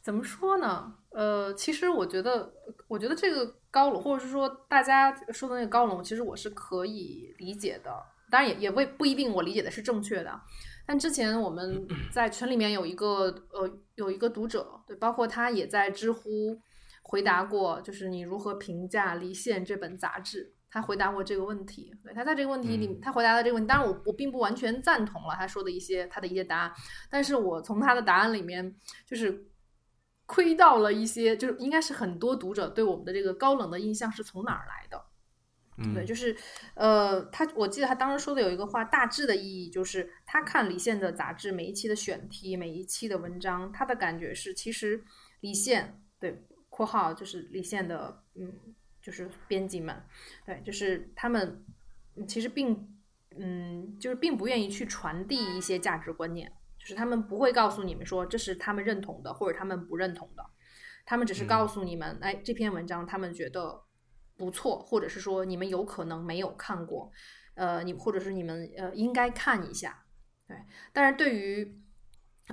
[0.00, 0.97] 怎么说呢？
[1.10, 2.52] 呃，其实我觉得，
[2.86, 7.90] 我觉得这个高冷，或者是说大家说的那个高冷，其实我是可以理解的。
[8.30, 10.38] 当然，也也未不一定我理解的是正确的。
[10.86, 16.58] 但之前我们 在群里面有一个呃有一个读者，对，包括他也在知乎
[17.02, 20.54] 回答过，就是你如何评价《离线》这本杂志？
[20.70, 21.90] 他回答过这个问题。
[22.04, 26.72] 对他在这个问题里，他回答的这个问题，当然我我并不完全赞同了他说的一些他的一些答案，
[27.10, 29.48] 但是我从他的答案里面就是。
[30.28, 35.02] 窥到了一些，就是应该是很多读者对我们的这个高冷的印象是从哪儿来的？
[35.94, 36.36] 对，就是，
[36.74, 45.02] 呃，他我记得他当时说的有一个话，大致的意义就是他看李现的杂志每一期的选题，每一期的文章，他的感觉是，其实
[45.40, 48.52] 李现对（括号就是李现的，嗯，
[49.00, 50.02] 就是编辑们，
[50.44, 51.64] 对，就是他们
[52.26, 52.98] 其实并，
[53.38, 56.52] 嗯，就是并不愿意去传递一些价值观念。
[56.88, 60.42] 就是他们不会告诉你们说这是他们认同的，或者他们不认同的，
[61.04, 63.82] 他们只是告诉你们，哎，这篇文章他们觉得
[64.38, 67.12] 不错，或者是说你们有可能没有看过，
[67.56, 70.02] 呃，你或者是你们呃应该看一下，
[70.46, 70.56] 对。
[70.94, 71.78] 但是对于，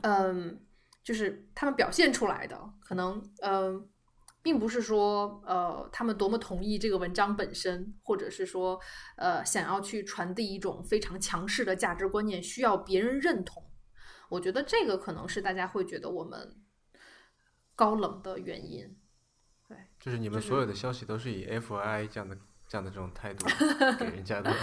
[0.01, 0.61] 嗯，
[1.01, 3.87] 就是他们表现出来的可能，嗯，
[4.43, 8.77] 并不是说呃他们多么同意这个文章本身，或者是说
[9.15, 13.63] 呃想要去传递一种非常强势的价值观念，需要别人认同。
[14.29, 16.55] 我觉得这个可能是大家会觉得我们
[17.75, 18.95] 高冷的原因，
[19.67, 23.45] 对，就是你们所有的消息都是以 F I 这样的这样的这种态度
[23.99, 24.53] 给人家的，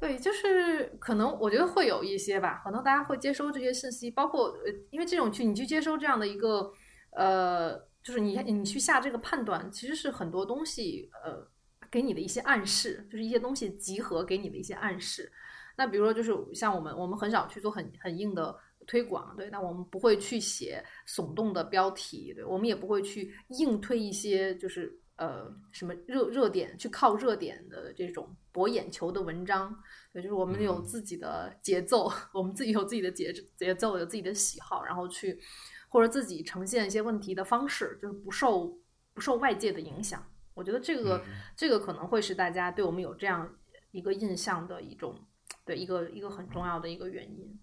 [0.00, 6.72] 对，就是可能我觉得会有一些吧，可能大家会接收这些信息，包括呃，因为这种去你去接收这样的一个
[7.12, 11.46] 呃，就是你你去下这个判断，其实是很多东西呃
[11.90, 15.30] 给你的一些暗示，就是一些东西集合给你的一些暗示。
[15.76, 18.56] 那比如说，就是像我们，我们很少去做很很硬的
[18.86, 29.74] 推广，对，那我们不会去写耸动的标题，对，我们也不会去硬推一些就是呃什么热热点，去靠热点的这种博眼球的文章，
[30.12, 35.40] 对，就是我们有自己的节奏， 我们自己有自己的节节奏，有自己的喜好，然后去
[35.88, 38.78] 或者自己呈现一些问题的方式，就是不受
[39.14, 40.26] 不受外界的影响。
[40.54, 41.24] 我觉得这个
[41.56, 43.56] 这个可能会是大家对我们有这样
[43.90, 45.18] 一个印象的一种，
[45.64, 47.60] 对一个一个很重要的一个原因。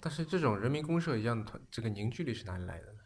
[0.00, 2.98] 但是这种人民公社一样的团，这个凝聚力是哪里来的呢？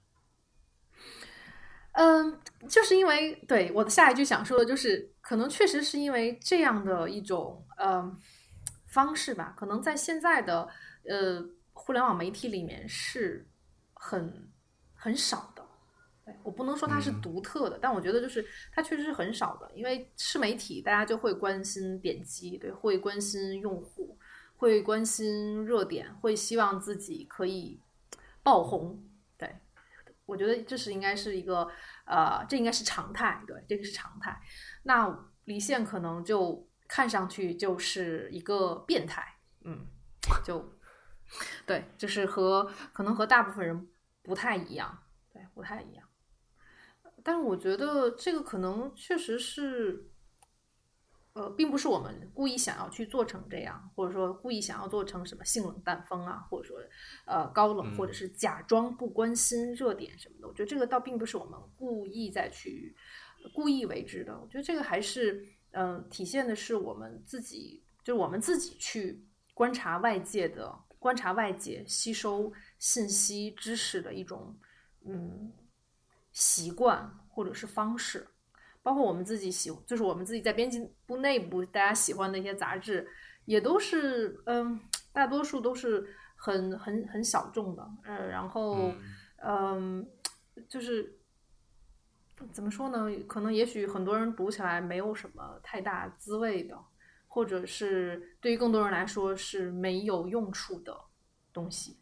[1.93, 8.15] 嗯，就是因为对我的下一句想说的就是，可能确实是因为这样的一种呃
[8.89, 10.69] 方式吧，可能在现在的
[11.09, 13.49] 呃互联网媒体里面是
[13.95, 14.53] 很
[14.93, 15.55] 很少。
[16.43, 24.19] 我不能说它是独特的，但我觉得就是它确实是很少的，因为是媒体，大家就会关心点击，对，会关心用户，
[24.57, 27.81] 会关心热点，会希望自己可以
[28.43, 29.01] 爆红，
[29.39, 29.57] 对，
[30.25, 31.69] 我觉得这是应该是一个
[32.07, 34.41] 呃，这应该是常态，对，这个是常态。
[34.83, 39.87] 那离线可能就看上去就是一个变态，嗯，
[40.45, 40.73] 就
[41.65, 43.89] 对，就是和可能和大部分人
[44.23, 46.06] 不太一样，对，不太一样。
[47.27, 50.09] 但是我觉得这个可能确实是，
[51.33, 56.79] 呃，并不是我们故意想要去做成这样，或者说故意想要做成什么性冷淡风啊，或者说
[57.27, 60.47] 呃高冷，或者是假装不关心热点什么的。
[60.47, 62.95] 我觉得这个倒并不是我们故意再去
[63.53, 64.39] 故意为之的。
[64.41, 74.57] 我觉得这个还是嗯，体现的是我们自己，就是我们自己去观察外界的、观察外界、吸收信息、知识的一种
[75.05, 75.53] 嗯。
[76.37, 78.29] 习惯或者是方式，
[78.83, 83.09] 包括我们自己喜，就是我们自己在编辑部内部，大家喜欢的一些杂志，
[83.47, 84.79] 也都是，嗯，
[85.15, 88.93] 大多数都是很很很小众的，呃，然后，
[89.43, 90.07] 嗯，
[90.69, 91.19] 就是
[92.53, 93.09] 怎么说呢？
[93.27, 96.79] 可能也许很多人读起来没有什么太大滋味的，
[97.29, 100.95] 或者是对于更多人来说是没有用处的
[101.51, 101.97] 东西。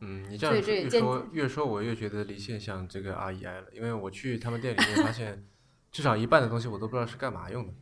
[0.00, 5.46] 嗯，你这样越说越说，我越觉得离线像这个 R E I 了，因为我去他们店里面发现，
[5.92, 7.74] 至少一半的东西我都不知道是干嘛用的。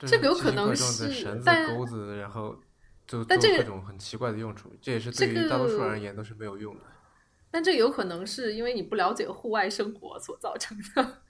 [0.00, 2.60] 这个有可能是绳子、钩子，然后
[3.06, 6.82] 就做各种很奇怪的用处，这也是对于大多数人而言都是没有用的。
[7.50, 11.22] 但这有可能是因为你不了解户外生活所造成的。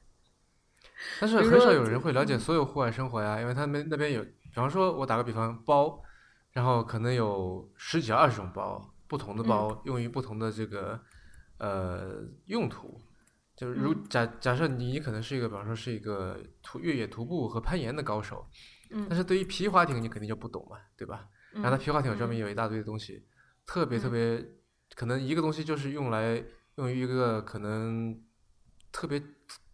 [1.20, 6.02] 但是很少有人会了解所有户外生活呀，因为他们那边有，比方说我打个比方，包，
[6.52, 8.91] 然后可能有十几二十种包。
[9.12, 10.98] 不同的包用于不同的这个
[11.58, 12.98] 呃用途，
[13.54, 18.48] 就是如假假设你可能是一个，比方说是一个徒越野徒步和攀岩的高手，
[18.90, 21.28] 嗯，但是对于皮划艇你肯定就不懂嘛，对吧？
[21.52, 23.22] 然后它皮划艇上面有一大堆的东西，
[23.66, 24.42] 特别特别
[24.94, 26.42] 可能一个东西就是用来
[26.76, 28.18] 用于一个可能
[28.90, 29.22] 特别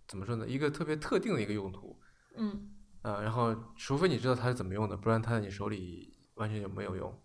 [0.09, 0.49] 怎么说呢？
[0.49, 1.97] 一个特别特定的一个用途，
[2.37, 2.73] 嗯，
[3.03, 7.17] 呃，然后除非你知道它是怎么用的，不然它在你手里完全就没有用。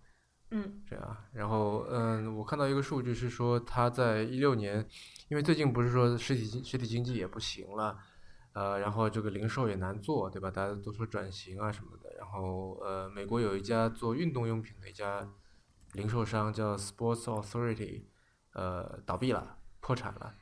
[0.56, 4.88] 嗯，这样，然后嗯，我看到一个数据是说，他在一六年，
[5.28, 7.98] 因为最近不是说实体经实体经济也不行了，
[8.54, 10.52] 呃，然后这个零售也难做，对吧？
[10.52, 12.14] 大家都说转型啊什么的。
[12.20, 15.28] 然后呃，美国有一家做运动用品的一家
[15.94, 18.04] 零售商叫 Sports Authority，
[18.54, 20.36] 呃，倒闭了，破产了。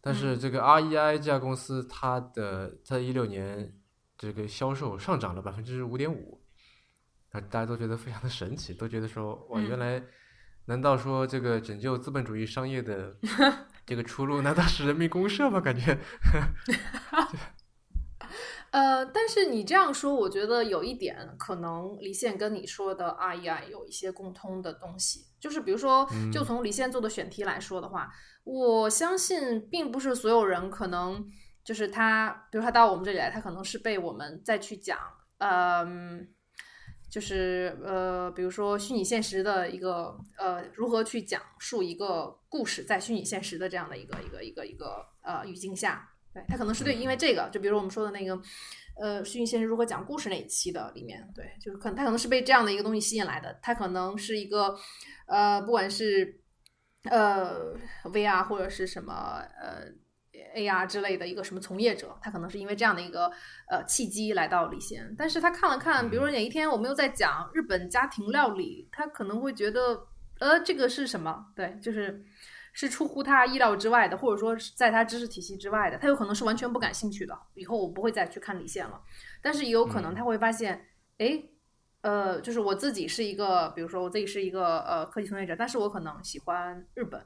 [0.00, 3.78] 但是这个 REI 这家公司，它的在一六年
[4.16, 6.41] 这个销售上涨了百分之五点五。
[7.32, 10.02] 啊，大家都觉得非常的神奇，都觉得说，哇，原来，
[10.66, 13.16] 难道说这个拯救资本主义商业的
[13.86, 15.58] 这个出路，难道是人民公社吗？
[15.60, 15.98] 感觉。
[18.70, 28.10] 呃，但是你这样说，我觉得有一点可能，离线跟你说的 REI 有一些共通的东西，就是比如说，就从离线做的选题来说的话，
[28.44, 31.26] 我相信并不是所有人可能
[31.64, 34.98] 就是他，比如他到我们这里来，他可能是被我们再去讲，
[35.38, 36.28] 嗯。
[37.12, 48.40] 就是呃，比如说虚拟现实的一个呃，如何去讲述一个故事，在虚拟现实的这样的一个一个一个一个呃语境下，对他可能是对，因为这个，就比如我们说的那个
[48.98, 54.74] 呃，虚拟现实如何讲故事那一期的里面，对，就是可能他可能是被这样的一个东西吸引来的，他可能是一个
[55.26, 56.40] 呃，不管是
[57.10, 60.00] 呃 VR 或者是什么呃。
[60.54, 63.30] AR 之类的一个什么从业者，他可能是因为这样的一个
[63.68, 70.06] 呃契机来到李现，但是他看了看，比如说哪一天我们又在讲日本家庭料理，他可能会觉得
[70.40, 71.46] 呃这个是什么？
[71.54, 72.24] 对，就是
[72.72, 77.38] 是出乎他意料之外的，或者说是在他知识体系之外的，他有可能是完全不感兴趣的。
[77.54, 79.00] 以后我不会再去看李现了，
[79.42, 80.86] 但是也有可能他会发现，
[81.18, 81.42] 哎，
[82.00, 87.24] 呃，就是我自己是一个，比如说我自己是一个呃科技从业者，但是我可能喜欢日本，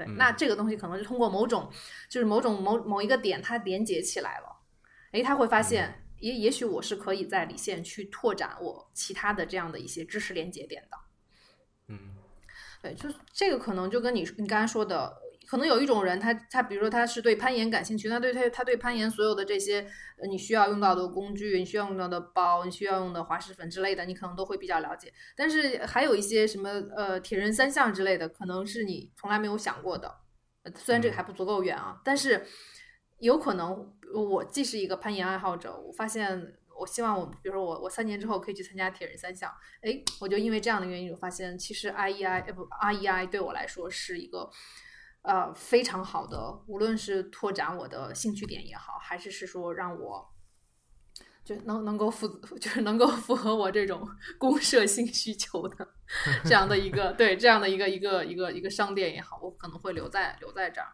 [0.00, 0.16] 对，嗯。
[0.16, 1.70] 那这个东西可能就通过某种，
[2.08, 4.56] 就是某种某某一个点它连接起来了，
[5.12, 10.96] 诶，他会发现，也也许我是可以在离线去拓展我其他的这样的一些知识连接点的。
[11.88, 12.16] 嗯。
[12.82, 15.14] 对，就是这个可能就跟你你刚才说的，
[15.50, 19.80] 可能有一种人他，他比如说他是对攀岩感兴趣，那对他他对攀岩所有的这些
[20.16, 25.12] 呃你需要用到的工具，你需要用到的包，你需要用的滑石粉之类的，你可能都会比较了解。
[25.36, 30.06] 但是还有一些什么呃铁人三项之类的，可能是你从来没有想过的。
[30.62, 32.46] 呃虽然这个还不足够远啊，但是
[33.18, 36.54] 有可能我既是一个攀岩爱好者，我发现。
[36.80, 44.48] 我希望我，比如说我，我三年之后可以去参加铁人三项，哎，我就因为这样的原因，我发现其实 IEI 呃不 REI 对我来说是一个
[45.22, 50.34] 呃非常好的，无论是拓展我的兴趣点也好，还是是说让我
[51.44, 52.26] 就能能够符
[52.58, 54.08] 就是能够符合我这种
[54.38, 55.88] 公社性需求的
[56.44, 60.88] 这样的一个对这样的一个一个一个一个商店也好，我可能会留在留在这儿。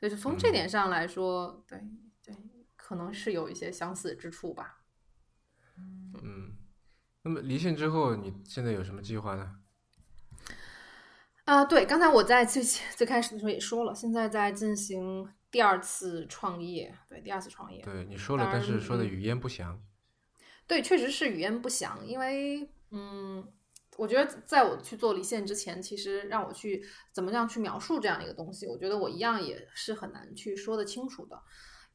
[0.00, 1.78] 就是从这点上来说，对
[2.22, 2.34] 对，
[2.76, 4.82] 可能是有一些相似之处吧。
[6.22, 6.56] 嗯，
[7.22, 9.56] 那么离线之后，你现在有什么计划呢？
[11.48, 12.62] 啊、对，刚才我在最
[12.94, 19.80] 最开始的时候也说了，现在在进行第二次创业，对，第二次创业，对，你说了，但是说的嗯语焉不详。
[20.66, 23.42] 对，确实是语焉不详，因为嗯，
[23.96, 26.84] 我觉得在我去做离线之前，其实让我去
[27.14, 31.42] 怎么样去描述这样一个东西，我觉得我一样也是很难去说得清楚的，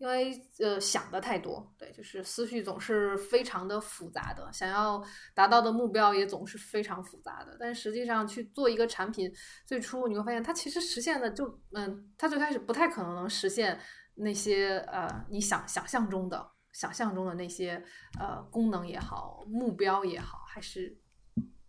[0.04, 5.02] 因为呃想的太多，对，就是思绪总是非常的复杂的，想要
[5.34, 9.32] 达到的目标也总是非常复杂的，但实际上去做一个产品，
[9.66, 13.80] 最初你会发现它其实实现的就嗯，它最开始不太可能能实现
[14.16, 16.52] 那些呃你想想象中的。
[16.74, 17.86] 想象中的那些
[18.20, 20.98] 呃功能也好，目标也好，还是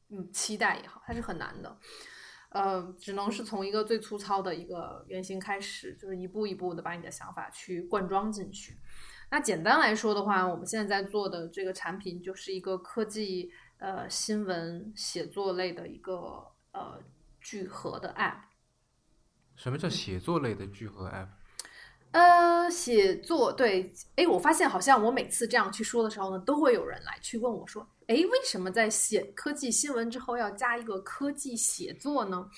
[0.08, 1.78] 嗯期待也好，它是很难的。
[2.54, 8.78] 呃，只能是从一个最粗糙的一个原型开始，就是一步一步的把你的想法去灌装进去。
[9.28, 17.02] 那简单来说的话，我们现在在做的这个产品就是一个科技呃新闻写作类的一个呃
[17.40, 18.42] 聚合的 App。
[19.56, 21.30] 什么叫写作类的聚合 App？
[22.14, 32.48] 呃，写作对，哎，我发现好像我每次这样去说的时候呢，都会有人来去问我说，哎，为什么在写科技新闻之后要加一个科技写作呢？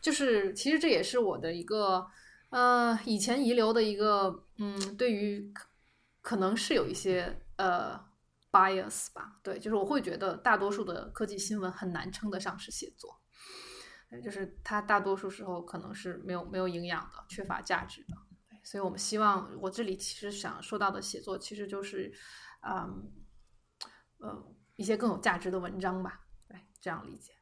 [0.00, 2.06] 就是其实这也是我的一个
[2.50, 5.52] 呃以前遗留的一个嗯，对于
[6.20, 8.00] 可能是有一些呃
[8.52, 13.20] bias 吧，对，就是我会觉得大多数的科技新闻很难称得上是写作。
[14.22, 18.29] 就是它大多数时候可能是没有没有营养的，缺乏价值的。
[18.62, 22.12] 所以我们希望，我这里其实想说到的写作，其实就是，
[22.62, 23.12] 嗯，
[24.18, 27.32] 呃，一些更有价值的文章吧，对，这样理解。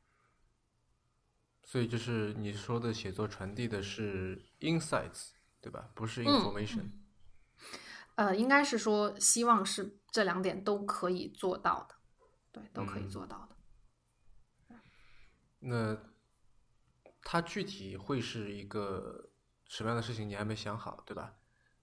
[1.65, 5.91] 所以就是你说的写作传递的是 insights，对吧？
[5.95, 6.91] 不是嗯 information。
[8.15, 11.95] 呃，应该是说，希望是这两点都可以做到的，
[12.53, 13.57] 对，都可以嗯做到的。
[15.61, 15.99] 那
[17.23, 19.28] 它具体会是一个
[19.69, 20.29] 什么样的事情？
[20.29, 21.33] 你还没想好，对吧？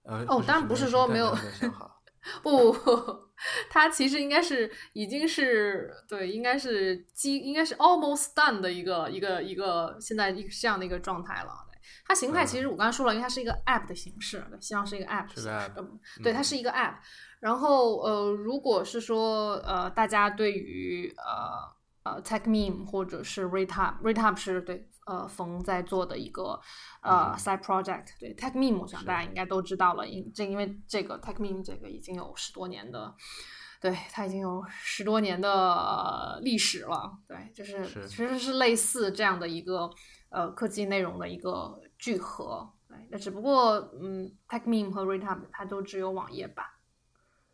[0.02, 2.02] 呃，哦当然不是说没有想好。
[2.42, 2.76] 不，
[3.70, 11.52] 它其实应该是已经是对，应该是基，应该是 almost done 的一个一个一个现在一个这样的一个状态了。
[11.70, 15.28] 对，它形态其实我刚才说了，因为它是一个 app 的形式，对，希望是一个 app
[16.20, 16.96] 对，它是一个 app。
[17.38, 21.76] 然后呃，如果是说呃，大家对于呃
[22.06, 26.60] 呃 tech meme 或者是 retap，retap 是对呃冯在做的一个
[27.02, 33.14] 呃、嗯 side project，对 tech meme，我想大家应该都知道了，因这因为这个 tech meme 这个已经有十多年的。
[33.78, 37.12] 对，它已经有十多年的呃历史了。
[37.28, 39.90] 对，就是是其实是类似这样的一个
[40.30, 42.72] 呃科技内容的一个聚合。
[42.88, 46.64] 对，那只不过嗯，Tech Meme 和 Retab 它都只有网页版，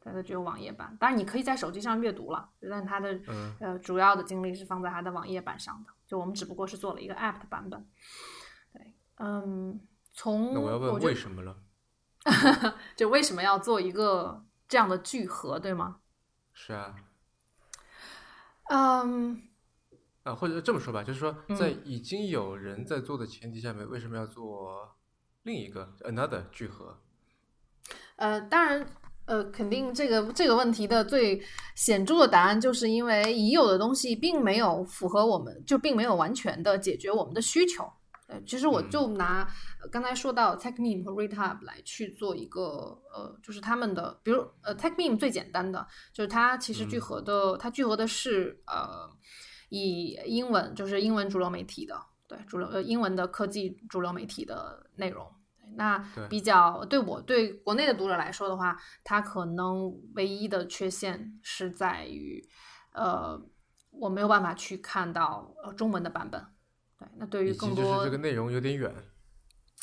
[0.03, 0.97] 对，它只有网页版。
[0.99, 5.93] 当然你可以在手机上阅读了，但它的嗯呃主要的精力是放在它的网页版上的。
[6.07, 7.89] 就我们只不过是做了一个 App 的版本。
[8.73, 9.81] 对，嗯，
[10.13, 11.57] 从那我要问为什么了？
[12.97, 16.01] 就为什么要做一个这样的聚合，对吗？
[16.53, 16.95] 是啊，
[18.69, 19.43] 嗯，
[20.23, 24.97] 啊，或者这么说吧，就是说，在嗯已经有人在做的前提下面，为什么要做
[25.43, 27.01] 另一个 another 聚合？
[28.17, 28.87] 呃，当然，
[29.25, 31.41] 呃，肯定这个这个问题的最
[31.77, 37.85] 显著的答案，就是因为已有的东西并没有符合我们，就并没有完全的解决我们的需求。
[38.29, 39.47] 呃，其实我就拿
[39.91, 49.09] 刚才说到 TechMeme 和 ReadHub 来去做一个呃，就是他们的，比如呃 TechMeme 最简单的就是它其实聚合的，它聚合的是呃
[49.69, 55.27] 以英文就是英文主流媒体的，对主流呃英文的科技主流媒体的内容。
[55.77, 55.99] 那
[56.29, 62.43] 比较对我对国内的读者来说的话，它可能唯一的缺陷是在于，
[62.93, 63.41] 呃，
[63.91, 66.45] 我没有办法去看到呃中文的版本。
[66.99, 68.95] 对，那对于更多这个内容有点远。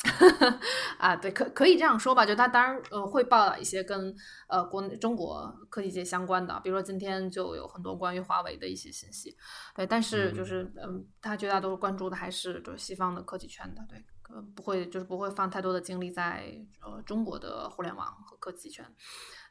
[0.98, 4.14] 啊，对，可可以这样说吧，就他当然呃会报道一些跟
[4.48, 9.36] 呃国内中国科技界相关的，比如说今天就有很多关于华为的一些信息。
[9.74, 14.02] 对，但是就是嗯，他绝大多数关注的还是就是西方的科技圈的，对。
[14.32, 18.84] 呃，不会，就是不会放太多的精力在呃中国的互联网和科技圈。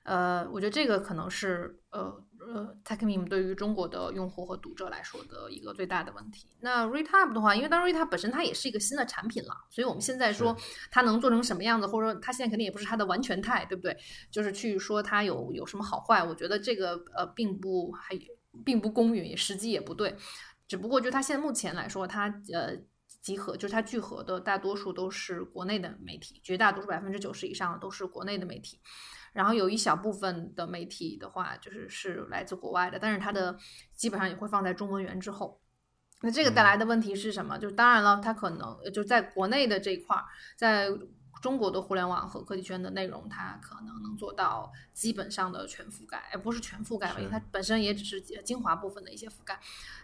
[0.04, 6.48] 呃，我觉得这个可能是呃呃，TechMeme 对于中国的用户和读者来说的一个最大的问题。
[6.62, 10.56] 那 ReadHub 的话，因为当然 ReadHub 本身它也是一个新的产品了，所以我们现在说
[10.90, 13.96] 它能做成什么样子，或者说它现在肯定也不是它的完全态，对不对？
[14.32, 18.18] 就是去说它有有什么好坏，我觉得这个呃并不还
[18.64, 20.16] 并不公允，时机也不对。
[20.68, 22.78] 只不过就它现在目前来说，它呃。
[23.22, 28.80] 集合就是它聚合的大多数都是国内的媒体，绝大多数百分之九十以上都是国内的媒体，
[29.34, 33.58] 然后有一小部分的媒体的话就是是来自国外的，但是它的
[33.94, 35.62] 基本上也会放在中文源之后。
[36.22, 37.58] 那这个带来的问题是什么？
[37.58, 40.18] 就当然了，它可能就在国内的这一块，
[40.58, 40.90] 在
[41.42, 49.60] 中国的互联网和科技圈的内容，它可能能做到基本上的全覆盖，而不是全覆盖吧，因为它本身也只是精华部分的一些覆盖，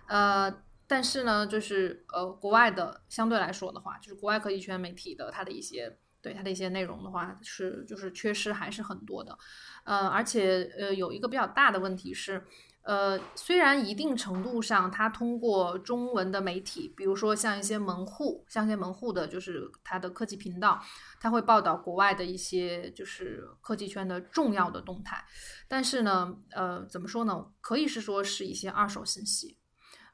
[0.07, 0.53] 呃。
[0.87, 9.37] 但是呢，就是呃，国外的相对来说的话，就是国外科技圈媒体的它的一些对它的一些内容的话，是就是缺失还是很多的，
[9.83, 12.43] 呃，而且呃，有一个比较大的问题是，
[12.83, 20.79] 呃，虽然一定程度上它通过中文的媒体，比如说像一些门户，像一些门户的，就是它的科技频道，
[21.19, 25.23] 它会报道国外的一些就是科技圈的重要的动态，
[25.67, 27.47] 但是呢，呃，怎么说呢？
[27.59, 29.57] 可以是说是一些二手信息。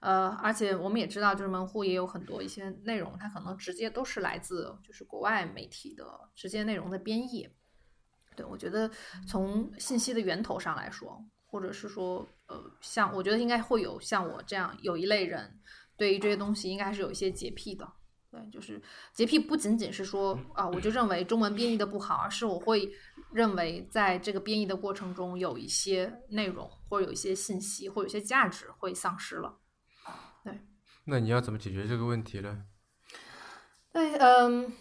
[0.01, 6.03] 呃，而且我们也知道，就是门户也有很多一些内容，它可能直接都是来自就是国外媒体的
[6.35, 7.47] 直接内容的编译。
[8.35, 8.89] 对我觉得
[9.27, 15.59] 从信息的源头上来说，或者是说，呃，像我觉得应该会有像我这样有一类人，
[15.95, 17.87] 对于这些东西应该是有一些洁癖的。
[18.31, 18.81] 对，就是
[19.13, 22.89] 洁癖不仅仅是说啊，我就认为中文编译的不好，而是我会
[23.33, 29.59] 认为在这个编译的过程中有一些内容或者有一些信息或有些价值会丧失了。
[31.05, 32.65] 那你要怎么解决这个问题呢？
[33.91, 34.71] 对，嗯，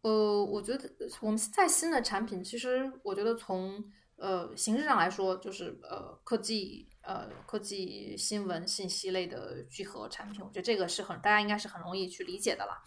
[0.00, 0.90] 呃，我觉得
[1.20, 3.84] 我们现在新的产品，其实我觉得从
[4.16, 12.82] 呃形式上来说，就是呃科技呃科技新闻信息类的聚合产品，我觉得这个是很大家应该是很容易去理解的了。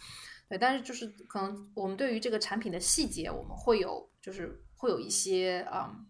[0.49, 6.05] 对，但是就是可能我们对于这个产品的细节，我们会有就是会有一些嗯，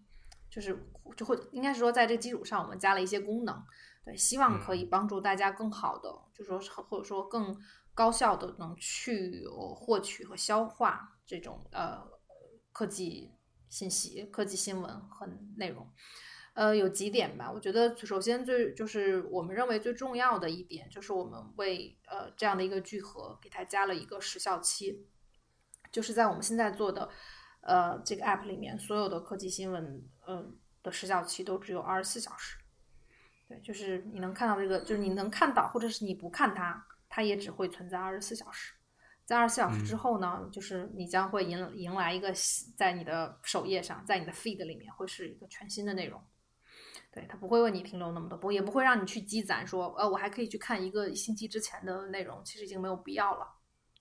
[0.49, 0.75] 就是
[1.15, 3.63] 就会应该是说在这个基础上，我们加了一些功能。
[4.07, 7.59] 对，希望可以帮助大家更好的，就说或者说更
[7.93, 9.45] 高效的能去
[9.75, 12.01] 获取和消化这种呃
[12.71, 13.33] 科技
[13.67, 15.27] 信息、科技新闻和
[15.57, 15.85] 内容。
[16.53, 25.05] 呃，有几点吧，我觉得首先最就是我们认为最重要的一点，就是我们为呃这样的一个聚合给它加了一个时效期，
[25.91, 27.09] 就是在我们现在做的
[27.59, 32.57] 呃这个 app 里面，所有的科技新闻嗯的时效期都只有二十四小时。
[33.47, 38.73] 对，就是你能看到这个，就是你能看到，或者是你不看它，它也只会存在二十四小时。
[39.23, 42.33] 在二十四小时之后呢，就是你将会迎迎来一个
[42.75, 46.21] 在你的首页上，在你的 feed 里面会是一个全新的内容。
[47.11, 53.47] 对，它不会为你停留那么多，不也不会让你去积攒，说呃我还可以去看一个星期之前的内容，其实已经没有必要了。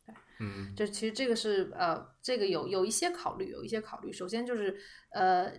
[0.04, 4.12] 对，嗯，就其实这个是呃，这个有有一些考虑，有一些考虑。
[4.12, 4.76] 首先就是
[5.10, 5.50] 呃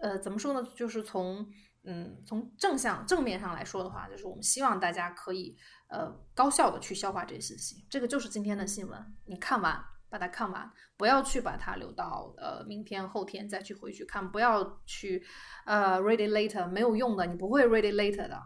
[0.00, 0.68] 呃，怎么说呢？
[0.74, 1.46] 就是从
[1.84, 5.56] 嗯，从正向正面上来说的话，就是我们希望大家可以
[5.88, 7.84] 呃高效的去消化这些信息。
[7.90, 15.26] 这个就是今天的新闻，你看完把它看完，不要去把它留到呃明天后天再去回去看，不要去
[15.66, 18.40] 呃 read it later 没有用的，你不会 read it later 的。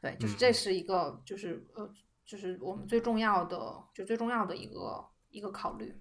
[0.00, 1.86] 对，就是这是一个就是呃
[2.24, 5.94] 就是我们最重要的就最重要的一个一个考虑。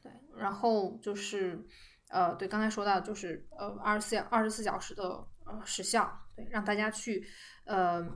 [0.00, 1.66] 对，然后就是
[2.10, 5.26] 呃对刚才说到就是呃二十四二十四小时的。
[5.48, 7.26] 呃，时效对，让大家去，
[7.64, 8.06] 呃，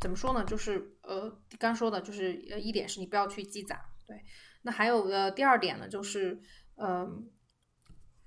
[0.00, 0.44] 怎么说呢？
[0.44, 4.24] 就是呃，刚说的，就是呃，一点是你不要去积攒，对。
[4.62, 6.40] 那还有的第二点呢，就是
[6.74, 7.08] 呃，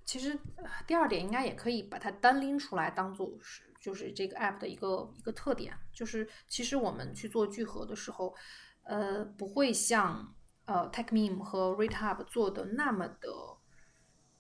[0.06, 0.40] 其实
[0.88, 8.36] 第二点应该也可以把它单拎出来，当做是就是这个 app 的一个一个特点，就是其实我们去做聚合的时候，
[8.84, 10.34] 呃，不会像
[10.66, 13.30] 呃 TechMeme 和 RateHub 做的那么的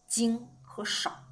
[0.07, 1.23] 精和少。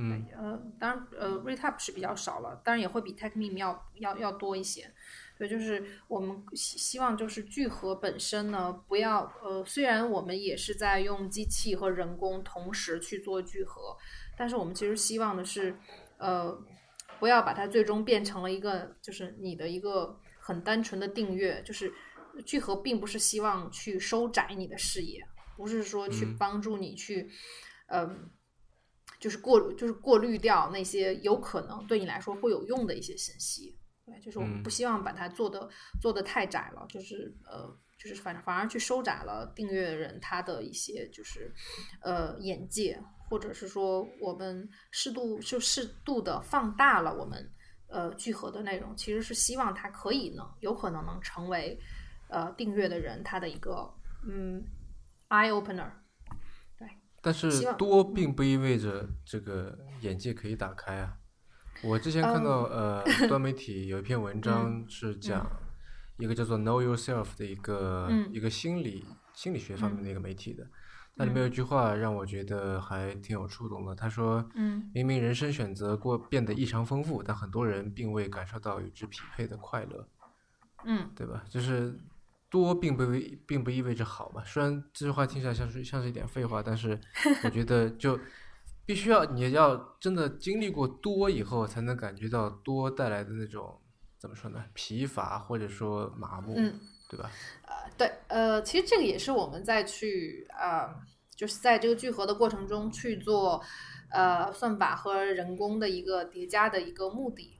[0.00, 4.88] 嗯，呃，当然，呃，RateHub 是比较少了，当然也会比 TechMeme 要要要多一些。
[5.36, 13.96] 对，就是我们希希望就是聚合本身呢，不要呃，虽然我们也是在用机器和人工同时去做聚合，
[14.36, 15.76] 但是我们其实希望的是，
[16.18, 16.56] 呃，
[17.18, 21.92] 不要把它最终变成了一个就是你的一个很单纯的订阅，就是
[22.46, 25.26] 聚合并不是希望去收窄你的视野，
[25.56, 27.28] 不是说去帮助你去，
[27.88, 28.30] 嗯。
[29.18, 33.76] 就是过，就是过滤掉那些有可能对你来说会有用的一些信息。
[34.04, 35.68] 对，就是我们不希望把它做的
[36.00, 41.52] 做的太窄了，就是呃，就是反正反而去收窄了订阅人他的一些就是
[42.00, 42.98] 呃眼界，
[43.28, 47.52] 或者是说我们适度就适度的放大了我们
[47.88, 51.78] 呃聚合的内容，其实是希望它可以呢，有可能能成为
[52.30, 53.92] 呃订阅的人他的一个
[54.26, 54.64] 嗯
[55.28, 55.90] eye opener。
[57.20, 61.16] 但是多并不意味着这个眼界可以打开啊！
[61.82, 65.44] 我之前看到呃，多媒体有一篇文章是讲
[66.16, 69.04] 一个叫做 Know Yourself 的一个一个心理
[69.34, 70.66] 心理学方面的一个媒体的，
[71.14, 73.94] 那里面有一句话让我觉得还挺有触动的。
[73.94, 74.48] 他说
[74.94, 80.08] ：“明明人生选择过变得异常丰富，但很多人并未感受到与之匹配的快乐。”
[80.86, 81.44] 嗯，对吧？
[81.48, 81.98] 就是。
[82.50, 83.04] 多并不
[83.46, 86.98] 并不意味着好嘛，虽然这句话听起来像是像是一点废话，但是
[87.44, 88.18] 我觉得 就
[88.86, 93.78] 必须要你要真的经历过多以后，才能感觉到多带来的那种
[94.18, 94.64] 怎么说呢？
[94.72, 96.54] 疲乏或者说麻木，
[97.10, 97.30] 对吧？
[97.66, 100.88] 呃，对，呃，其实这个也是我们在去呃，
[101.36, 103.62] 就是在这个聚合的过程中去做
[104.10, 107.57] 呃算法和人工的一个叠加的一个目的。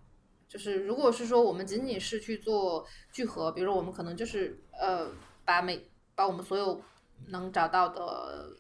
[0.49, 5.11] 就是如果是说我们仅仅是去做聚合，比如说我们可能就是呃
[5.45, 6.83] 把每把我们所有
[7.27, 8.01] 能找到的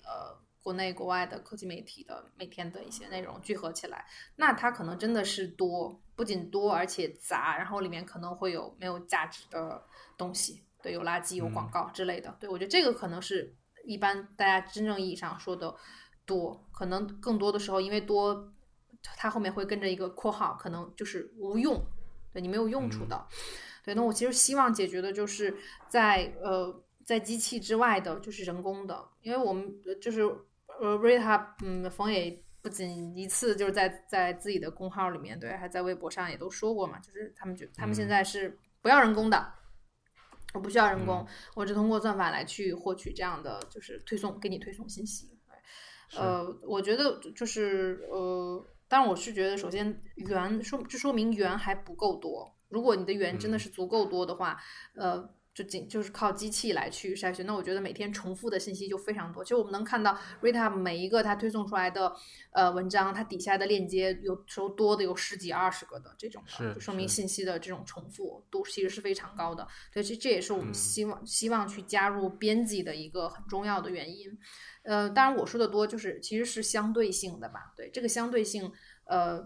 [0.04, 4.04] 呃国内国外的科技媒体的每天的一些内容聚合起来，
[4.36, 9.82] 那它可能真的是多，不仅多而且杂，然后里面可能会有没有价值的
[10.18, 15.74] 东西，对，有垃圾有广告之类的，对我觉得这个可能是一般大家真正意义上说的
[16.26, 18.52] 多，可能更多的时候因为多。
[19.02, 21.84] 它后面会跟着一个括号，可能就是无用，
[22.32, 23.26] 对你没有用处的。
[23.84, 25.56] 对，那我其实希望解决的就是
[25.88, 30.22] 在呃在机器之外的，就是人工的，因为我们就是
[30.80, 39.52] 呃 Rita，嗯，冯也不仅一次就是在在自己的公号里面，对，还在微博上也都说过嘛，就是他们觉他们现在是不要人工的，
[40.52, 45.38] 我不需要人工，我只通过算法来去获取这样的就是推送给你推送信息。
[46.14, 48.66] 呃，我觉得就是呃。
[48.88, 52.56] 但是我是觉得，首先圆说就说明圆还不够多。
[52.68, 54.58] 如果你的圆真的是足够多的话，
[54.94, 55.28] 呃，
[55.58, 59.42] 就仅就是靠机器来去筛选，那我觉得每天重复的信息就非常多。
[59.42, 62.14] 其实我们能看到 Rita 每一个它推送出来的
[62.52, 66.40] 呃文章，它底下的链接有时候多的有十几二十个的这种，
[66.72, 69.66] 就说明信息的这种重复度其实是非常高的。
[69.92, 74.38] 所以这这也是我们希望希望去加入编辑的一个很重要的原因。
[74.84, 78.70] 呃，当然我说的多就是其实是相对性的吧，对这个相对性，
[79.06, 79.38] 呃，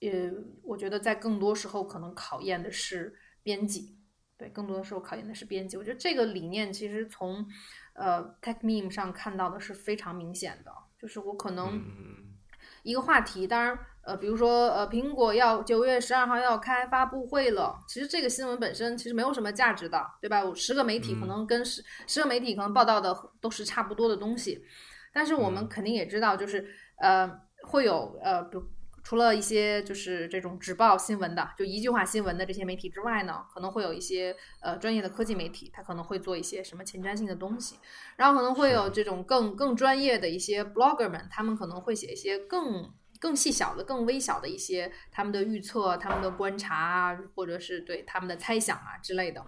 [0.00, 0.32] 呃，
[0.62, 3.99] 我觉得在更多时候可能考验的是编辑，
[4.40, 5.76] 对，更多的时候考验的是编辑。
[5.76, 7.46] 我觉得这个理念其实从
[7.92, 11.78] 呃 TechMeme 上看到的是非常明显的，就是我可能
[12.82, 13.78] 一个话题，当然。
[14.02, 17.78] 呃，比如说，呃，苹果要九月十二号要开发布会了。
[17.86, 20.42] 其实这个新闻本身其实没有什么价值的，对吧？
[20.42, 24.64] 我十个媒体可能跟十十个媒体可能报道的都是差不多的东西，
[25.12, 26.66] 但是我们肯定也知道，就是
[26.96, 27.30] 呃，
[27.64, 28.64] 会有呃，比如
[29.02, 37.76] 除了一些就是这种只报新闻的，就一句话新闻的这些媒体之外呢，可能会有一些呃专业的科技媒体，他可能会做一些什么前瞻性的东西，
[38.16, 42.92] 然后可能会有这种更更专业的一些 blogger 们，他们可能会写一些更。
[43.22, 49.44] 更细小的、更微小的一些他们的预测、他们的观察啊，或者是对他们的猜想啊之类的。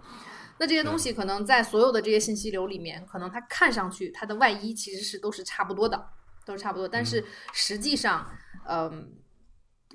[0.59, 6.11] 那这些东西可能在所有的这些信息流里面，可能它看上去它的外衣其实是都是差不多的，
[6.45, 6.87] 都是差不多。
[6.87, 7.25] 但是
[7.55, 8.31] 实际上，
[8.69, 9.11] 嗯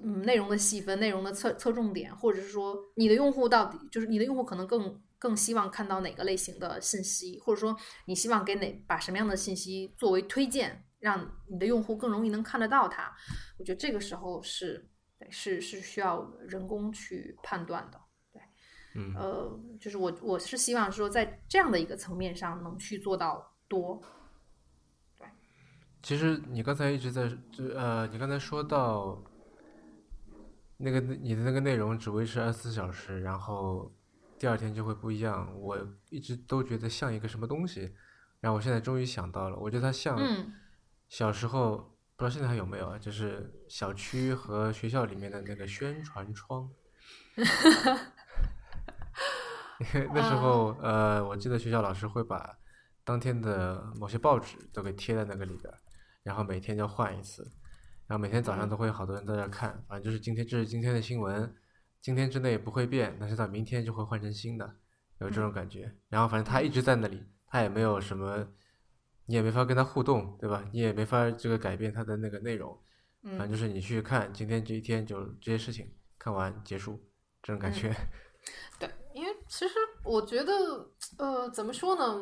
[0.04, 7.76] 嗯，内容的细分、内容的侧侧重点，或者是说你的用户到底就是你的用户可能更更希望看到哪个类型的信息，或者说
[8.06, 10.84] 你希望给哪把什么样的信息作为推荐。
[11.00, 13.16] 让你的用户更容易能看得到它，
[13.60, 14.90] 我觉得这个时候是
[15.20, 18.02] 对是是需要人工去判断的，
[18.34, 18.42] 对，
[18.96, 24.02] 嗯，呃，就是我我是希望说在这样的一个层面上能去做到多，
[25.20, 25.28] 对。
[26.02, 29.24] 其实你刚才一直在就呃，你刚才说到
[30.78, 33.92] 那个你的那个内容只维持二十四小时，然后
[34.38, 35.52] 第二天就会不一样。
[35.60, 35.78] 我
[36.10, 37.94] 一直都觉得像一个什么东西，
[38.40, 40.54] 然后我现在终于想到了，我觉得它像嗯
[41.10, 41.78] 小时候，
[42.16, 46.70] 不知道现在还有没有啊，就是小区和学校里面的那个宣传窗。
[50.14, 52.58] 那时候，呃，我记得学校老师会把
[53.04, 55.72] 当天的某些报纸都给贴在那个里边，
[56.24, 57.48] 然后每天就换一次，
[58.08, 61.54] 然后每天早上都会有好多人在那看，反正就是今天这是今天的新闻，
[62.02, 64.76] 今天之内不会变，但是到明天就会换成新的，
[65.20, 65.94] 有这种感觉。
[66.08, 68.48] 然后反正他一直在那里，他也没有什么，
[69.26, 70.64] 你也没法跟他互动，对吧？
[70.72, 72.78] 你也没法这个改变他的那个内容，
[73.24, 76.98] 反正嗯就是你去看今天这一天就这些事情看完结束，
[77.44, 77.94] 这种感觉。
[78.80, 79.74] 对，因为其实
[80.06, 80.54] 我觉得，
[81.18, 82.22] 呃，怎么说呢，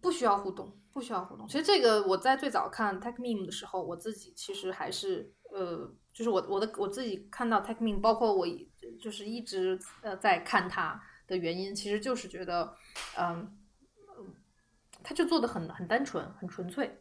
[0.00, 1.46] 不需要互动，不需要互动。
[1.46, 8.46] 其实这个我在最早看 Tech Meme 的时候，我自己其实还是呃，就是我我的我自己看到 Tech Meme，包括我
[9.00, 12.74] 就是一直呃在看它的原因，其实就是觉得，
[13.18, 13.56] 嗯、
[14.18, 14.34] 嗯，
[15.02, 16.98] 他就做的很很单纯，很纯粹。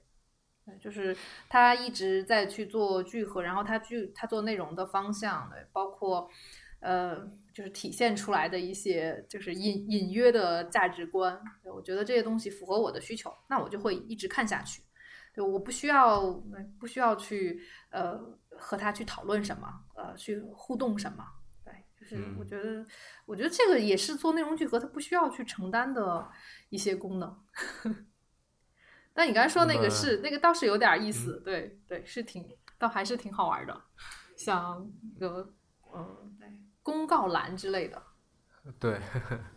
[0.80, 1.18] 就是
[1.50, 6.30] 他一直在去做聚合，然后他聚他做内容的方向，对，包括
[6.80, 7.18] 呃，
[7.54, 14.82] 就是体现出来的一些就是隐隐约的价值观，对我觉得这些东西符合我的需求，那我就会一直看下去。
[15.34, 16.34] 对，我不需要
[16.80, 18.20] 不需要去呃
[18.58, 21.26] 和他去讨论什么，呃，去互动什么。
[21.64, 22.86] 对，就是我嗯觉得，
[23.26, 26.30] 我觉得这个也是做内容聚合，它不需要去承担的
[26.70, 27.43] 一些功能。
[29.14, 32.45] 但你刚才说那个是那个倒是有点意思，对对，是挺
[32.78, 33.82] 倒还是挺好玩的，
[34.38, 35.54] 像一个
[35.93, 36.47] 嗯对
[36.84, 38.02] 公告栏之类的，
[38.80, 39.00] 对，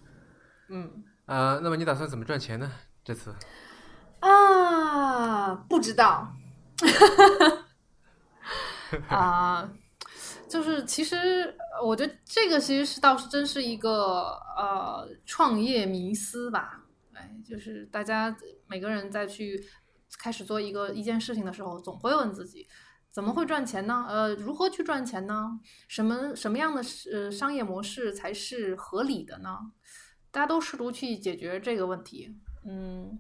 [0.68, 2.70] 嗯呃，那么你打算怎么赚钱呢？
[3.03, 3.35] 这次？
[4.20, 6.33] 啊，不知道
[9.09, 9.70] 啊，
[10.49, 18.35] 就是其实我觉得这个其实是倒是真是一个呃创业迷思吧，哎，就是大家
[18.66, 19.62] 每个人在去
[20.18, 22.66] 开始做一个一件事情的时候，总会问自己。
[23.15, 24.05] 怎么会赚钱呢？
[24.09, 25.61] 呃，如何去赚钱呢？
[25.87, 29.57] 什么什么样的呃商业模式才是合理的呢？
[30.33, 32.37] 大家都试图去解决这个问题。
[32.67, 33.17] 嗯，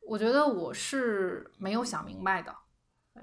[0.00, 2.52] 我觉得我是没有想明白的，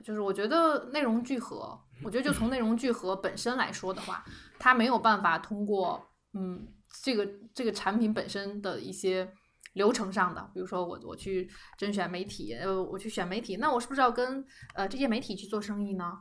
[0.01, 4.23] 就是我觉得内容聚合，我觉得就从内容聚合本身来说的话，
[4.57, 6.01] 它没有办法通过
[6.31, 6.65] 嗯
[7.03, 9.29] 这个这个产品本身的一些
[9.77, 16.11] 流程上的，比如说我我去甄选媒体，呃，我去选媒体，那我是不是要跟呃这些媒体去做生意呢？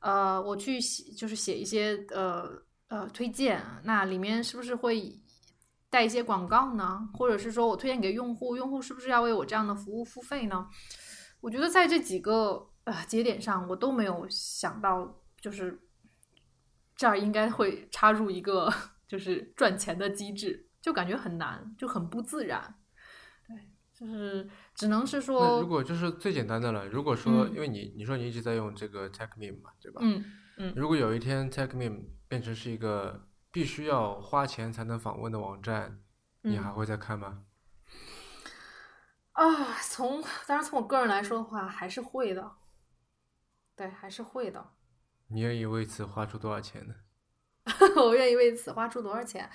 [0.00, 2.50] 呃，我去写就是写一些呃
[2.88, 5.12] 呃推荐，那里面是不是会
[5.88, 7.08] 带一些广告呢？
[7.14, 10.66] 或者是说我推荐给用户，用户是不是要为我这样的服务付费呢？
[11.40, 15.80] 我觉得在这几个呃节点上，我都没有想到，就是
[16.96, 18.72] 这儿应该会插入一个
[19.06, 22.74] 就是赚钱的机制，就感觉很难，就很不自然。
[24.02, 30.00] 对，就是只能是说如，果就是最简单的了，如果说，嗯因为你你说你一直在用这个 TechMeme 嘛，对吧？
[30.02, 30.24] 嗯
[30.58, 36.00] 嗯如果有一天 TechMeme 变成是一个必须要花钱才能访问的网站，
[36.42, 37.44] 你嗯还会再看吗？
[39.32, 39.46] 啊，
[39.82, 42.52] 从当然从我个人来说的话，还是会的，
[43.76, 44.72] 对，还是会的。
[45.28, 46.94] 你愿意为此花出多少钱呢？
[47.96, 49.48] 我愿意为此花出多少钱？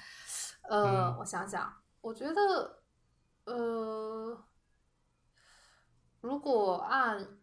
[0.70, 1.72] 呃，嗯我想想，
[2.02, 2.84] 我觉得，
[3.48, 4.44] 呃，
[6.20, 7.40] 如果按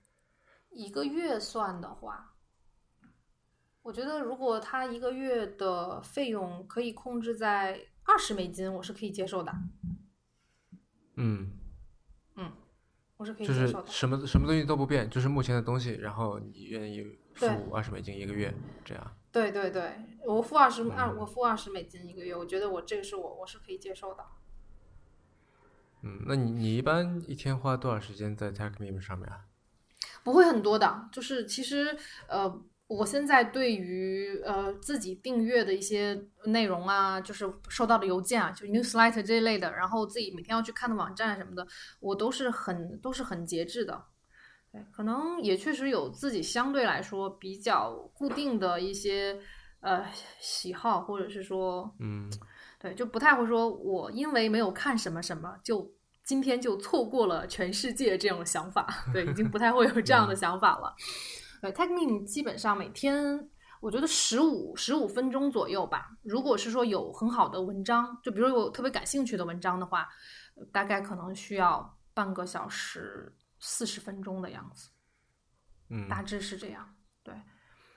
[0.70, 2.34] 一个月算的话，
[3.80, 9.50] 我觉得如果他一个月的费用可以控制在二十美金，我是可以接受的。
[11.16, 11.52] 嗯，
[12.36, 12.52] 嗯
[13.16, 13.86] 我是可以接受的。
[13.86, 17.02] 什么什么东西都不变，就是目前的东西，然后你愿意
[17.32, 19.16] 付对二十美金一个月，这样。
[19.32, 19.96] 对对对，
[20.26, 24.22] 我付二十二，嗯我付二十美金一个月，我觉得我这个是我我是可以接受的。
[26.04, 29.40] 嗯，那你你一般一天花多少时间在 TechMeme 上面啊？
[30.22, 31.96] 不会很多的，就是其实
[32.28, 41.66] 呃，我现在对于呃自己订阅的一些内容啊，就是收到的邮件啊，就 newsletter 这一类的，然后自己每天要去看的网站什么的，
[42.00, 44.04] 我都是很都是很节制的。
[44.72, 49.38] 对，可能也确实有自己相对来说比较固定的一些
[49.80, 50.06] 呃
[50.38, 52.30] 喜好，或者是说嗯，
[52.84, 55.90] 对，就不太会说我因为没有看什么什么，就
[56.22, 58.86] 今天就错过了全世界这种想法。
[59.10, 60.94] 对，已经不太会有这样的想法了。
[61.62, 63.48] 对 t e c h m e 基本上每天
[63.80, 66.10] 我觉得十五十五分钟左右吧。
[66.22, 70.06] 如果是说有很好的文章，就比如我特别感兴趣的文章的话，
[70.56, 74.90] 呃大概可能需要半个小时四十分钟的样子。
[75.88, 77.34] 嗯，大致是这样，对，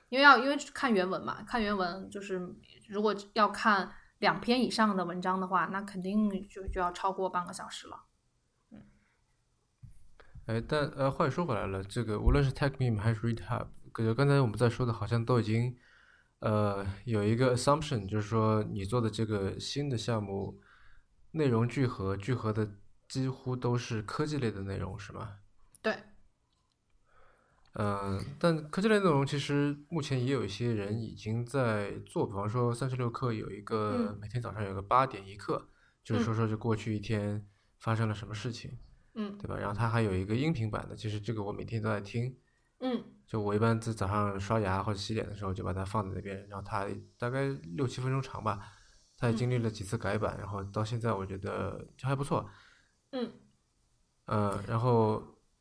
[0.08, 2.40] 因为要因为看原文嘛，看原文就是
[2.88, 8.04] 如果要看两篇以上的文章的话，那肯定就就要超过半个小时了。
[8.70, 8.82] 嗯
[10.46, 15.76] 哎，但呃，话又说回来了，这个无论是 TechMeme 还是 ReadHub，感觉刚才我们在说的，好像都已经
[16.40, 20.60] 呃有一个 assumption，就是说你做的这个新的项目
[21.32, 22.68] 内容聚合，聚合的
[23.08, 25.36] 几乎都是科技类的内容，是吗？
[27.74, 35.68] 对，嗯，但科技类内容其实目前也有一些人已经在做，比方说三十六课有一个每天早上有个八点一刻，
[36.02, 37.46] 就是说说这过去一天
[37.78, 38.78] 发生了什么事情。
[39.14, 39.56] 嗯，对吧？
[39.56, 42.36] 然后它还有一个音频版的，其实这个我每天都在听。
[42.78, 46.46] 嗯，就我一般在早上刷牙或者洗脸的时候，就把它放在那边。
[46.48, 46.86] 然后它
[47.18, 48.60] 大概六七分钟长吧，
[49.16, 52.48] 它也经历了几次改版，然后到现在我觉得就还不错。
[53.10, 53.32] 嗯，
[54.26, 55.20] 呃，然后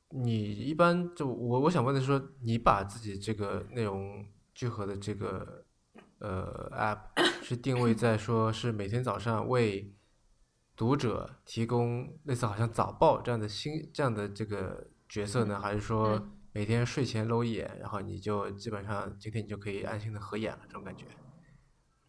[0.09, 5.65] 你一般就我我想问的是说，你把自己这个内容聚合的这个
[6.19, 6.99] 呃 app
[7.43, 9.93] 是定位在说是每天早上为
[10.75, 21.05] 读者提供类似好像早报这样的新这样的这个角色呢，还是说每天睡前搂一眼，然后你就基本上今天你就可以安心的合眼了这种感觉？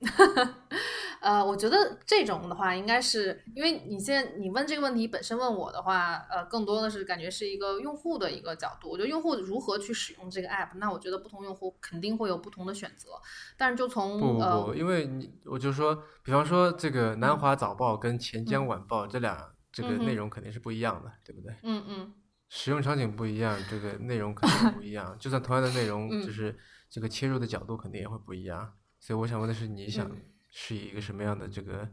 [1.20, 8.90] 呃，我觉得这种的话，应该是因为你现在你问这个问题本身问我的话，呃，更多的是感觉是一个用户的一个角度。
[8.90, 13.10] 我觉得用户如何去使用这个 app，那我觉得不同用户肯定会有不同的选择。
[13.56, 21.52] 但是就从不不呃不，因为你我就说，比方说这个南华早报跟钱江晚报这俩这个内容肯定是不一样的，对不对？
[21.62, 22.12] 嗯嗯
[22.48, 25.14] 使用场景不一样，这个内容肯定不一样。
[25.18, 26.56] 就算同样的内容， 嗯就是
[26.88, 28.72] 这个切入的角度肯定也会不一样。
[28.98, 30.16] 所以我想问的是，你想嗯
[30.60, 31.88] 是以一个什么样的这个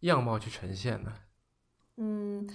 [0.00, 1.12] 样貌去呈现呢？
[1.96, 2.48] 嗯，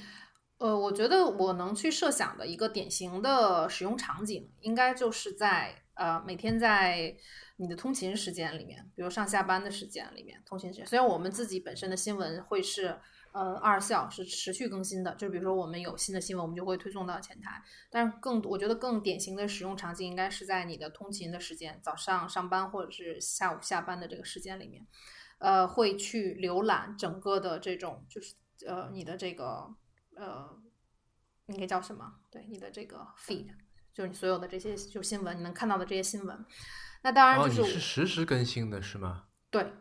[0.57, 7.13] 呃，我觉得我能去设想的一个典型的使用场景，应该就是在呃每天在
[7.57, 10.87] 你的通勤时间里面，比如上下班的时间里面，通勤时间。
[10.87, 12.97] 虽然我们自己本身的新闻会是
[13.35, 17.61] 呃二十四小时持续更新的，就比如说我们有新的新闻，我们就会推送到前台。
[17.91, 24.87] 但是更我觉得更典型的使用场景应该是在你的通勤的时间，早上上班或者是下午下班的这个时间里面。
[25.37, 29.69] 呃，会去浏览整个的这种，就是呃，你的这个
[30.15, 30.49] 呃，
[31.47, 32.13] 应该叫什么？
[32.31, 33.49] 对，你的这个 feed，
[33.93, 36.45] 就是你所有的这些就新闻，你能看到的这些新闻。
[37.03, 39.25] 那当然哦，就是实时更新的是吗？
[39.51, 39.73] 对，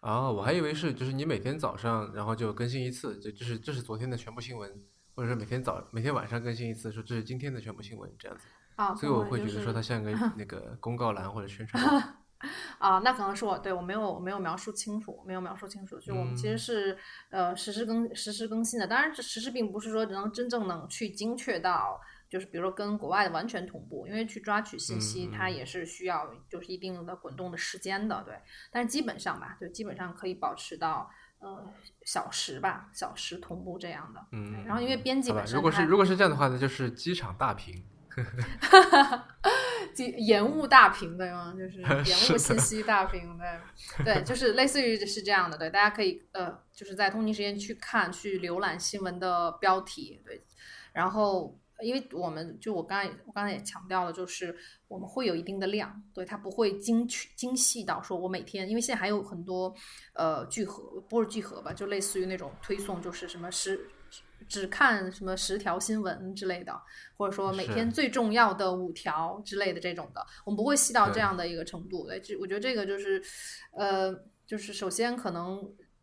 [0.00, 4.70] 哦，我还以为是，就是你每天早上然后就更新一次，就就是这是昨天的全部新闻，
[5.14, 8.44] 或者是每天早每天晚上更新一次，说这是今天的全部新闻这样子。
[8.76, 12.16] 啊，所以我会觉得说它像个 那个公告栏或者宣传栏。
[12.78, 16.00] 啊，那可能是我对我没有我没有描述清楚，没有描述清楚。
[16.00, 16.98] 就我们其实嗯是、
[17.28, 28.34] 呃实时更实时更新的，当然这实时并不是说能真正能去精确到，就是比如说跟国外的完全同步，因为去抓取信息嗯它也是需要就是一定的滚动的时间的，对。
[28.70, 31.10] 但是基本上吧，就，基本上可以保持到
[31.40, 31.70] 呃
[32.06, 34.24] 小时吧，小时同步这样的。
[34.32, 37.84] 嗯，然后因为编辑本，身如果是如果是这样的话，那就是机场大屏。
[39.96, 41.54] 延延误大屏对吗？
[41.56, 43.38] 就是 延误信息大屏
[43.98, 50.42] 对，对，就是类似于是这样的，对，大家可以呃，就是在通勤时间去看、去浏览新闻的标题，对，
[50.92, 54.54] 然后因为我们就我刚才我刚才也强调了，就是
[54.88, 59.74] 我们会有一定的量，对，它不会精确精细到说我每天，因为现在还有很多
[60.14, 63.88] 呃聚合，不是聚合吧，就类似于那种推送，就是什么十
[64.48, 66.72] 只看什么十条新闻之类的，
[67.16, 72.06] 或者说每天最重要的五条之类的这种的，我们不会细到这样的一个程度。
[72.06, 73.22] 对，这我觉得这个就是，
[73.72, 74.12] 呃，
[74.46, 75.62] 就是首先可能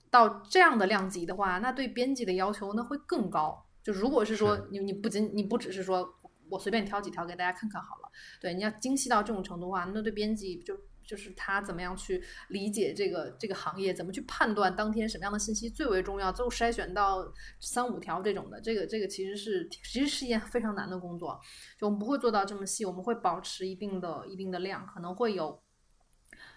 [0.10, 3.67] 到这样的量级的话，那对编辑的要求那会更高。
[3.88, 6.14] 就如果是说你你不仅你不只是说
[6.50, 8.12] 我随便挑几条给大家看看好了，
[8.42, 17.26] 对，你要精细到这种程度的话，那对编辑就就是他怎么样去理解这个这个行业，怎么去判断当天什么样的信息最为重要，最后筛选到
[17.62, 21.40] 三五条这种的，这个这个其实是其实是一件非常难的工作。
[21.80, 25.64] 就我们不会做到这么细，我们会保持一定的一定的量，可能会有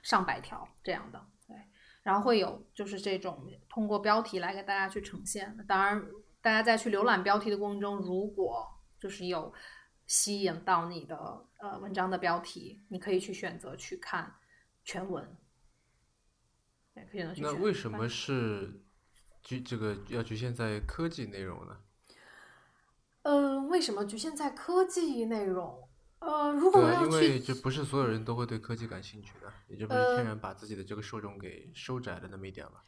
[0.03, 1.57] 上百条这样的，对，
[2.03, 5.57] 然后会有就是这种通过标题来给大家去呈现。
[5.69, 6.05] 当然，
[6.43, 8.67] 大家在去浏览标题的过程中，如果
[8.99, 9.53] 就是有
[10.07, 14.35] 吸引到你的呃文章的标题，你可以去选择去看
[14.85, 15.37] 全文。
[16.95, 18.83] 对，可以选择去那为什么是
[19.43, 21.77] 局这个要局限在科技内容呢？
[23.23, 25.89] 呃，为什么局限在科技内容？
[26.21, 32.81] 呃，如果因为这不是所有人都会对科技感兴趣的，也就不是呃天然把自己的这个受众给收窄了那么一点嘛。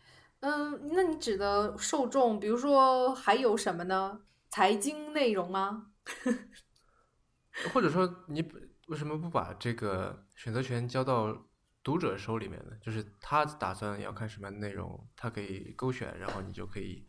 [0.43, 4.23] 嗯，那你指的受众，比如说还有什么呢？
[4.51, 5.93] 财经内容吗？
[7.73, 8.43] 或者说，你
[8.89, 11.47] 为什么不把这个选择权交到
[11.85, 17.07] 读者手里面呢，就是他打算要看什么内容，他可以勾选，然后你就可以，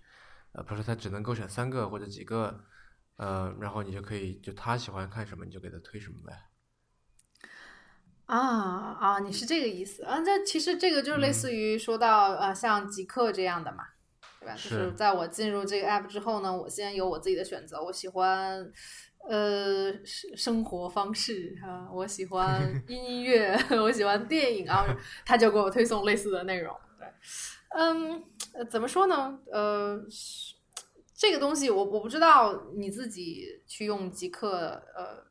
[0.52, 2.64] 呃，比如说他只能勾选三个或者几个，
[3.16, 6.40] 呃，然后你就可以就他喜欢看什么你就给他推什么呗。
[8.26, 10.22] 啊啊，你是这个意思啊？
[10.22, 13.84] 这其实这个就是类似于说到呃，像极客这样的嘛，
[14.40, 14.54] 对吧？
[14.56, 18.72] 就是在我进入这个 app 之后呢，我先有我自己的选择，我喜欢
[19.30, 24.86] 呃生生活方式啊，我喜欢 音乐，我喜欢电影啊，
[25.26, 26.74] 他就给我推送类似的内容。
[26.98, 27.08] 对，
[27.78, 28.24] 嗯，
[28.70, 29.38] 怎么说呢？
[29.52, 30.02] 呃，
[31.14, 35.26] 这个东西我我不知道你自己去用极客呃，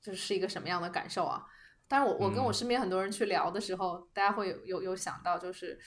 [0.00, 1.42] 就是一个什么样的感受啊？
[1.88, 5.78] 但是我我跟我身边很多人去聊的时候，大家会有有有想到，就是，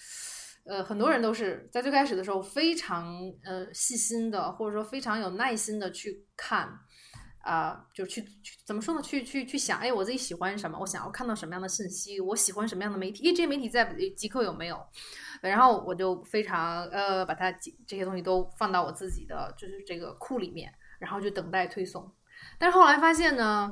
[0.66, 6.68] 呃，很多人都是在最开始的时候非常呃细心的，或者说非常有耐心的去看，
[7.44, 9.02] 啊，就去去怎么说呢？
[9.04, 10.80] 去去去想，哎，我自己喜欢什么？
[10.80, 12.20] 我想要看到什么样的信息？
[12.20, 13.30] 我喜欢什么样的媒体？
[13.30, 14.84] 哎，这些媒体在极客有没有？
[15.42, 17.52] 然后我就非常呃把它
[17.86, 22.12] 这些东西都放到我自己的就是这个库里面，然后就等待推送。
[22.58, 23.70] 但是后来发现呢。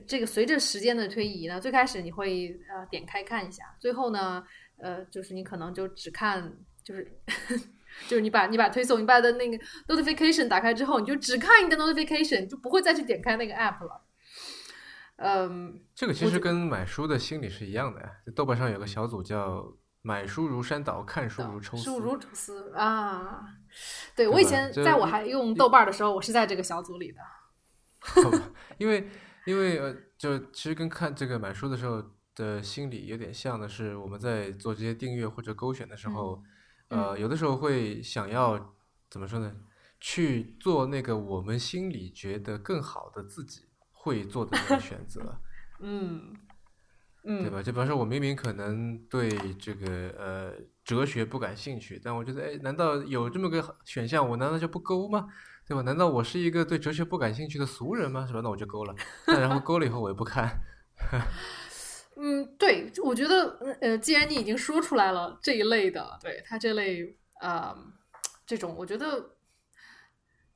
[0.00, 4.42] 这个随着时间的推移呢，最开始你会呃点开看一下，最后呢，
[4.78, 7.20] 呃，就是你可能就只看，就是
[8.08, 14.06] 就是你把你把推送你把的那个 notification 打开之后，你就只看一个 notification，就不会再去点开那个 app 了。
[15.16, 18.10] 嗯，这个其实跟买书的心理是一样的呀。
[18.34, 19.64] 豆瓣上有个小组叫
[20.02, 23.42] “买书如山倒，看书如抽丝”，书如抽丝啊。
[24.16, 27.18] 对我以前在我还用豆瓣的时候，我是在这个小组里的。
[28.78, 29.08] 因为。
[29.46, 32.02] 因为呃，就其实跟看这个买书的时候
[32.34, 36.42] 的心理有点像的是，我们在做这些订阅或者勾选的时候，
[36.88, 38.74] 呃，有的时候会想要
[39.10, 39.54] 怎么说呢？
[40.00, 45.40] 去做那个我们心里觉得更好的自己会做的那个选择。
[45.80, 46.34] 嗯，
[47.24, 47.62] 嗯，对吧？
[47.62, 49.86] 就比方说，我明明可能对这个
[50.18, 55.28] 呃哲学不感兴趣，但我觉得，哎，难道有这么个选项，我难道就不勾吗？
[55.66, 55.82] 对吧？
[55.82, 58.26] 难道我是一个对哲学不感兴趣的俗人吗？
[58.26, 58.40] 是吧？
[58.42, 58.94] 那我就勾了。
[59.26, 60.60] 那然后勾了以后，我也不看。
[62.16, 67.74] 嗯，对，我觉得，呃，既然你已经说出来了这一类的，对他这类，呃，
[68.46, 69.36] 这种，我觉得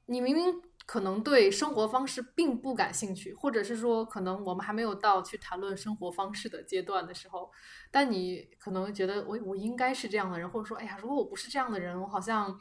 [0.05, 7.51] 你明明可能对生活方式并不感兴趣，或者是说，可能我们还没有到去谈论生活方式的阶段的时候，
[7.91, 12.59] 但你可能觉得我我应该是这样的人，或者说，哎呀，如果我不是这样的人，我好像。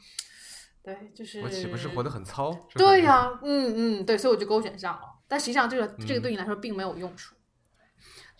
[0.86, 2.52] 对，就是我岂不是活得很糙？
[2.76, 5.00] 对呀，嗯嗯，对，所以我就勾选上了。
[5.26, 7.34] 但实际上，这个这个对你来说并没有用处。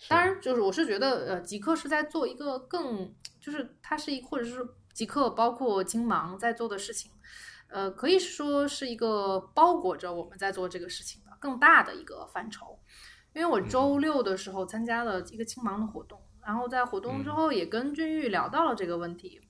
[0.07, 7.11] 当然，就是我是觉得，呃，极客是在做一个更，就是它是一，或者是极客包括金芒在做的事情，
[7.67, 12.79] 呃，可以说是一个包裹着我们在做这个事情的更大的一个范畴。
[13.33, 19.41] 因为我周六的时候参加了一个青芒的活动，然后在活动之后也跟君玉聊到了这个问题。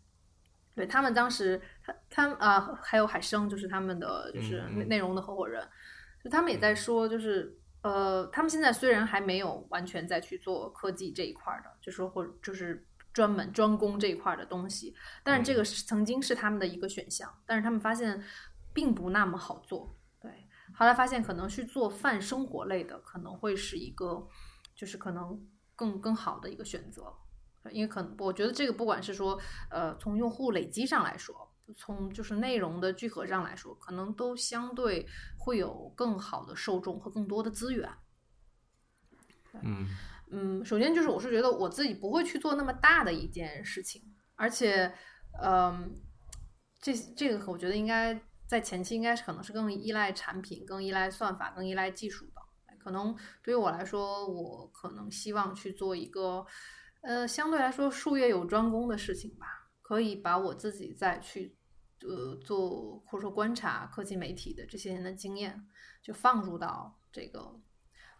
[0.76, 5.66] 对他们当时，他他啊，还有海生，就是他们的就是内容的合伙人，
[6.22, 18.22] 就他们也在说，就是呃，他们现在虽然还没有完全在去做科技这一块的，就说或就是专门专攻这一块的东西，但是这个是曾经是他们的一个选项，但是他们发现
[18.74, 20.30] 并不那么好做，对，
[20.74, 24.28] 后来发现可能去做泛生活类的，可能会是一个
[24.76, 25.40] 就是可能
[25.76, 27.14] 更更好的一个选择。
[27.72, 29.38] 因为可能我觉得这个不管是说，
[29.70, 35.08] 呃，从用户累积上来说，从就是内容的聚合上来说，可能都相对
[35.38, 37.90] 会有更好的受众和更多的资源。
[39.62, 39.88] 嗯
[40.32, 44.02] 嗯，首先就是我是觉得我自己不会去做那么大的一件事情，
[44.36, 44.94] 而且，
[45.42, 45.92] 嗯，
[46.80, 52.32] 这这个我觉得应该在前期应该是可能是更依赖产品、更依赖算法、更依赖技术的。
[52.80, 53.14] 可能
[53.44, 56.46] 对于我来说，我可能希望去做一个。
[57.02, 61.57] 呃，相对来说，术业有专攻的事情吧，可以把我自己再去
[62.08, 65.68] 呃做或者说观察科技媒体的这些年的经验，
[66.02, 67.60] 就放入到这个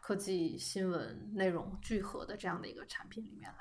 [0.02, 3.60] 科技新闻内容聚合的这样的一个产品里面来。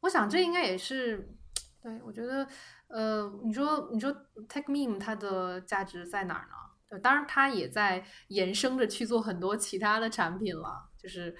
[0.00, 1.36] 我想这应该也是
[1.82, 2.46] 对我觉得，
[2.88, 4.14] 呃，你说你说
[4.48, 7.00] TechMeme 它的价值在哪儿呢？
[7.02, 11.36] 当然它也在延伸着去做很多其他的产品了，就是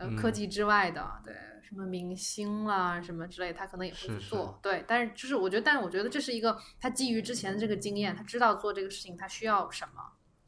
[0.00, 1.34] 呃科技之外的，对。
[1.62, 4.58] 什么明星啦，什么之类，他可能也会去做。
[4.60, 10.02] 对，但是就是我觉得，但是我觉得这是一个他基于之前的这个经验，他知道做这个事情他需要什么，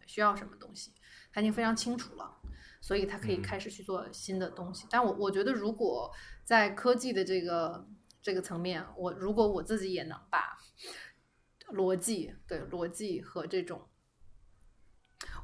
[0.05, 0.93] 需要什么东西，
[1.33, 2.41] 他已经非常清楚了，
[2.81, 4.89] 所以他可以开始去做新的东西。
[4.91, 6.11] 但我我觉得，如果
[6.43, 7.87] 在科技的这个
[8.21, 10.59] 这个层面，我如果我自己也能把
[11.73, 13.89] 逻辑，对逻辑和这种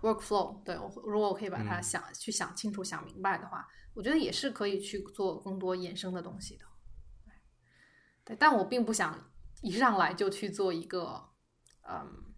[0.03, 3.69] workflow，对我如果我可以把它想去想清楚、想明白的话。
[3.99, 6.65] 我觉得也是可以去做更多衍生的东西的。
[8.25, 9.29] 对，但我并不想
[9.61, 11.31] 一上来就去做一个，
[11.83, 12.33] 嗯，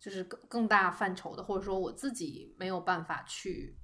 [0.00, 3.78] 就是更更大范畴的，或者说我自己没有办法去，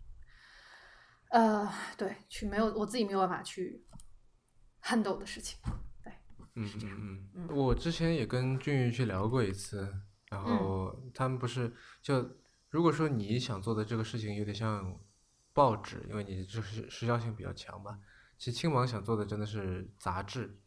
[1.30, 3.86] 呃，对，去没有我自己没有办法去
[4.82, 5.60] handle 的事情。
[6.02, 6.12] 对，
[6.56, 9.88] 嗯嗯嗯，我之前也跟俊宇去聊过一次，
[10.30, 11.72] 然后他们不是
[12.02, 12.28] 就
[12.70, 14.98] 如果说你想做的这个事情有点像
[15.52, 18.00] 报纸，因为你就是时效性比较强嘛。
[18.38, 20.58] 其实青芒想做的真的是杂志。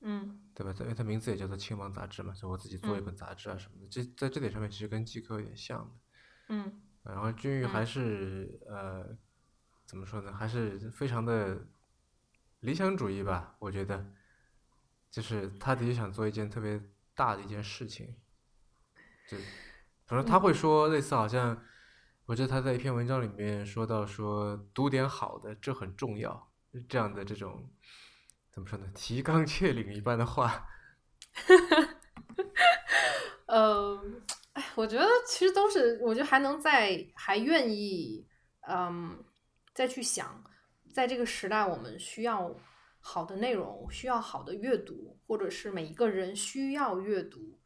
[0.00, 0.72] 嗯，对吧？
[0.78, 3.88] 因为它名字也叫做《青芒杂志》嘛，所以我自己做一本杂志啊什么的。
[3.88, 5.90] 这在这点上面，其实跟季科有点像的。
[6.50, 9.18] 嗯，然后君玉还是呃，
[9.84, 10.32] 怎么说呢？
[10.32, 11.66] 还是非常的
[12.60, 13.56] 理想主义吧。
[13.58, 14.12] 我觉得，
[15.10, 16.80] 就是他的确想做一件特别
[17.16, 18.14] 大的一件事情。
[19.28, 19.36] 就，
[20.06, 21.60] 反正他会说类似好像，
[22.28, 26.52] 我记得他在一篇文章里面说到说，读点好的，这很重要。
[26.86, 27.70] 这样的这种。
[28.50, 28.86] 怎么说呢？
[28.94, 30.68] 提纲挈领一般的话，
[33.46, 33.98] 呃，
[34.52, 38.28] 哎，我觉得其实都是，我觉得还能再还愿意，
[38.68, 39.24] 嗯，
[39.72, 40.44] 再去想，
[40.92, 42.54] 在这个时代，我们需要
[43.00, 47.58] 好的内容，需要好的阅读，或者是每一个人需要阅读。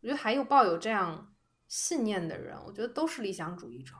[0.00, 1.36] 我觉得还有抱有这样
[1.68, 3.94] 信念的人，我觉得都是理想主义者。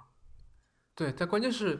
[0.98, 1.78] 对，但关键是。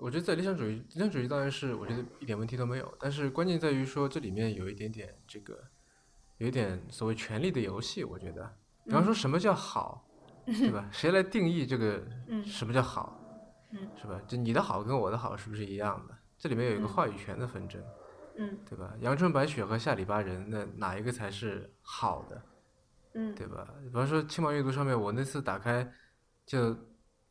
[0.00, 5.58] 我觉得在理想主义，理想主义当然是我觉得一点问题都没有，但是关键在于说这里面有一点点这个，
[6.36, 8.04] 有一点所谓权力的游戏。
[8.04, 8.48] 我觉得，
[8.84, 10.08] 比方说什么叫好，
[10.46, 10.88] 对吧？
[10.92, 12.00] 谁来定义这个
[12.46, 13.20] 什么叫好，
[14.00, 14.22] 是吧？
[14.28, 16.16] 就你的好跟我的好是不是一样的？
[16.38, 17.82] 这里面有一个话语权的纷争，
[18.36, 18.94] 嗯，对吧？
[19.00, 22.40] 阳春白雪和下里巴人，那哪一个才是好的？
[23.14, 23.66] 嗯，对吧？
[23.82, 25.92] 比方说青芒阅读上面，我那次打开
[26.46, 26.76] 就。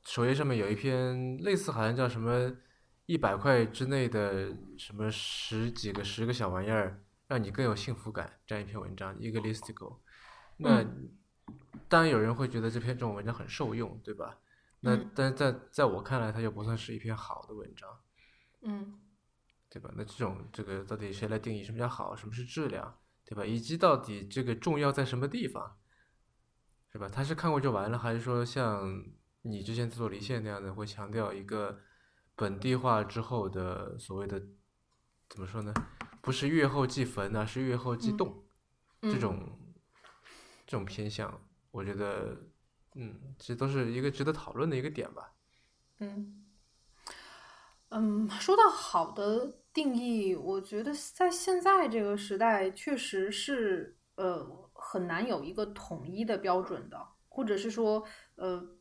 [0.07, 2.49] 首页上面有一篇类似，好像叫什么
[3.07, 9.97] 一百块之内的什么十几个十个小玩意儿，让你更有幸福感这样一篇文章，一个 listicle。
[10.55, 10.81] 那
[11.89, 14.37] 当然有人会觉得这篇这种文章很受用，对吧？
[14.79, 17.89] 那但在在我看来，它就不算是一篇好的文章，
[18.61, 18.97] 嗯，
[19.69, 19.91] 对吧？
[19.93, 23.45] 那这种这个到底谁来定义什么叫好，什么是质量，对吧？
[23.45, 25.75] 以及到底这个重要在什么地方，
[26.93, 27.09] 是吧？
[27.09, 29.03] 他是看过就完了，还是说像？
[29.47, 31.79] 你之前做离线那样的，会强调一个
[32.35, 34.41] 本地化之后的所谓的
[35.29, 35.73] 怎么说呢？
[36.21, 38.43] 不是月后即焚而是月后即冻
[39.01, 39.57] 这种
[40.65, 41.41] 这种偏向，
[41.71, 42.37] 我觉得
[42.95, 45.33] 嗯，其实都是一个值得讨论的一个点吧。
[45.99, 46.45] 嗯
[47.89, 58.03] 嗯，说到好的定义，我觉得在现在这个时代，确实是呃很难有一个统一的标准的，或者是说
[58.35, 58.76] 呃。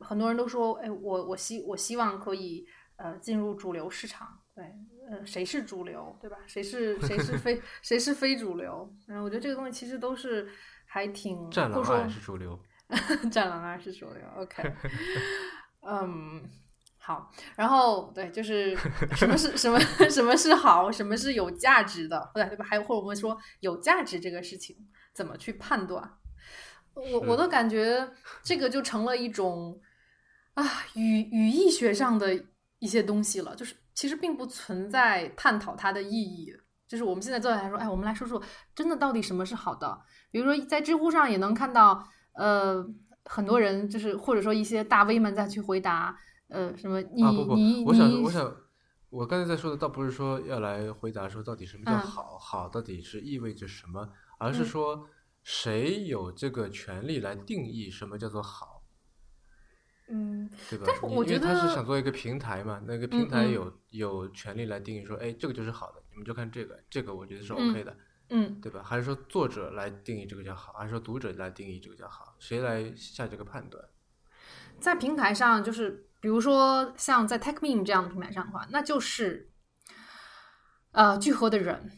[0.00, 4.64] 很多人都说，哎，我我希我希望可以呃进入主流市场，对，
[5.10, 6.38] 呃，谁是主流，对吧？
[6.46, 8.92] 谁是谁是非 谁是非主流？
[9.08, 10.48] 嗯，我觉得这个东西其实都是
[10.86, 11.50] 还挺。
[11.50, 12.58] 战狼二是主流。
[13.30, 14.62] 战狼二是主流，OK。
[15.86, 16.42] 嗯，
[16.98, 18.76] 好，然后对，就是
[19.14, 19.78] 什么是什么
[20.10, 22.64] 什么是好，什么是有价值的，对对吧？
[22.64, 24.76] 还有或者我们说有价值这个事情
[25.14, 26.16] 怎么去判断？
[26.94, 28.10] 我我都感觉
[28.42, 29.80] 这个就成了一种。
[30.54, 32.44] 啊，语语义学上的
[32.78, 36.52] 一些东西了，就是其实并不存在探讨它的意义。
[36.88, 38.42] 就是我们现在坐下来说，哎，我们来说说，
[38.74, 40.00] 真的到底什么是好的？
[40.32, 42.84] 比如说在知乎上也能看到，呃，
[43.26, 47.22] 很多人就是或者说一些大 V 们再去回答，呃，什么你
[47.54, 48.52] 你我想我想
[49.08, 55.06] 我刚才在说的倒不是说要来回答说到底什么叫好，好到底是意味着什么，而是说
[55.44, 58.66] 谁有这个权利来定义什么叫做好。
[58.66, 58.79] 嗯，
[60.68, 60.84] 对吧？
[60.86, 67.96] 但是我觉得他是想做一个平台嘛，那个平台有有权利来定义说，哎，这个就是好的，你们就看这个，这个我觉得是 OK 的，
[68.30, 68.82] 嗯，对吧？
[68.82, 72.34] 还是说作者来定义这个叫好，还是说读者来定义这个叫好？
[72.40, 73.84] 谁来下这个判断？
[74.80, 79.52] 在平台上，就是比如说像在 TechMeme 这样的平台上的话，那就是
[80.92, 81.92] 呃聚合的人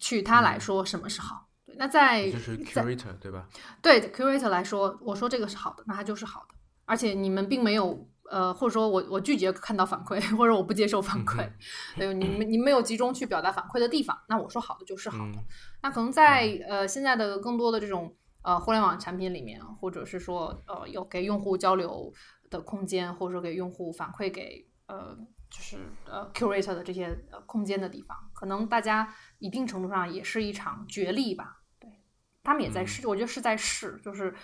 [0.00, 1.50] 去他来说什么是好。
[1.76, 3.48] 那在就是 Curator 对吧？
[3.82, 6.54] 对 Curator 来说，我说这个是好的，那它就是好的。
[6.86, 11.50] 而且你们并没有，呃，或者说我我拒绝看到反馈， 或者我不接受反馈，
[11.96, 15.38] 对，你们你没有集中去表达反馈的地方，那我说好的就是好的。
[15.82, 22.12] 那可能在呃现在的更多的这种呃互联网产品里面，或者是说呃有给用户交流
[22.50, 25.16] 的空间，或者说给用户反馈给呃
[25.50, 31.62] 就是呃 curator 的这些呃空间的地方，可能大家一定程度上也是一场角力吧。
[31.78, 31.90] 对
[32.42, 34.34] 他们也在试，我觉得是在试，就是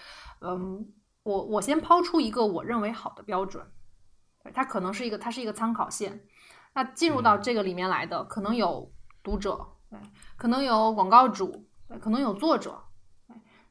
[0.40, 0.92] 嗯。
[1.30, 3.64] 我我先抛出一个我认为好的标准，
[4.52, 6.26] 它可能是一个它是一个参考线。
[6.74, 8.92] 那进入到这个里面来的，可能有
[9.22, 9.98] 读者，对，
[10.36, 12.80] 可能有广告主，对，可能有作者，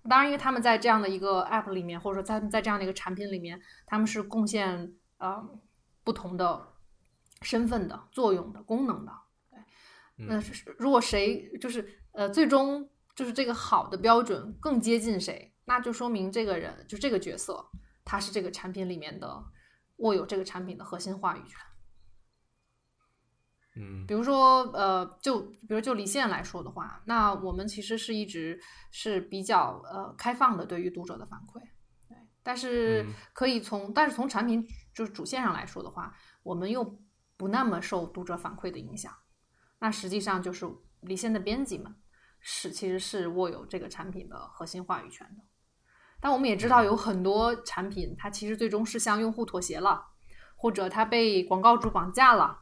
[0.10, 5.42] 当然，因为他们在这样的一个 app 里面，或者说在在这样的一个产品里面，他们是贡献呃
[6.04, 6.68] 不同的
[7.42, 9.12] 身份的、作用的、功能的，
[9.50, 17.64] 对，那是如果谁就是呃最终就是这个好的标准更接近谁，那就说明这个人就这个角色，
[18.04, 19.46] 他是这个产品里面的
[19.98, 21.60] 握有这个产品的核心话语权。
[23.76, 28.60] 嗯，比如说，呃，就比如就离线来说的话，那我们其实是一直
[28.90, 31.60] 是比较呃开放的对于读者的反馈，
[32.10, 37.00] 对，但是可以从但是从产品就是主线上来说的话，我们又
[37.38, 39.14] 不那么受读者反馈的影响。
[39.78, 40.68] 那实际上就是
[41.02, 41.96] 离线的编辑们
[42.40, 45.44] 是其实是握有这个产品的核心话语权的。
[46.22, 50.06] 但我们也知道有很多产品，它其实最终是向用户妥协了，
[50.56, 52.60] 或者它被广告主绑架了。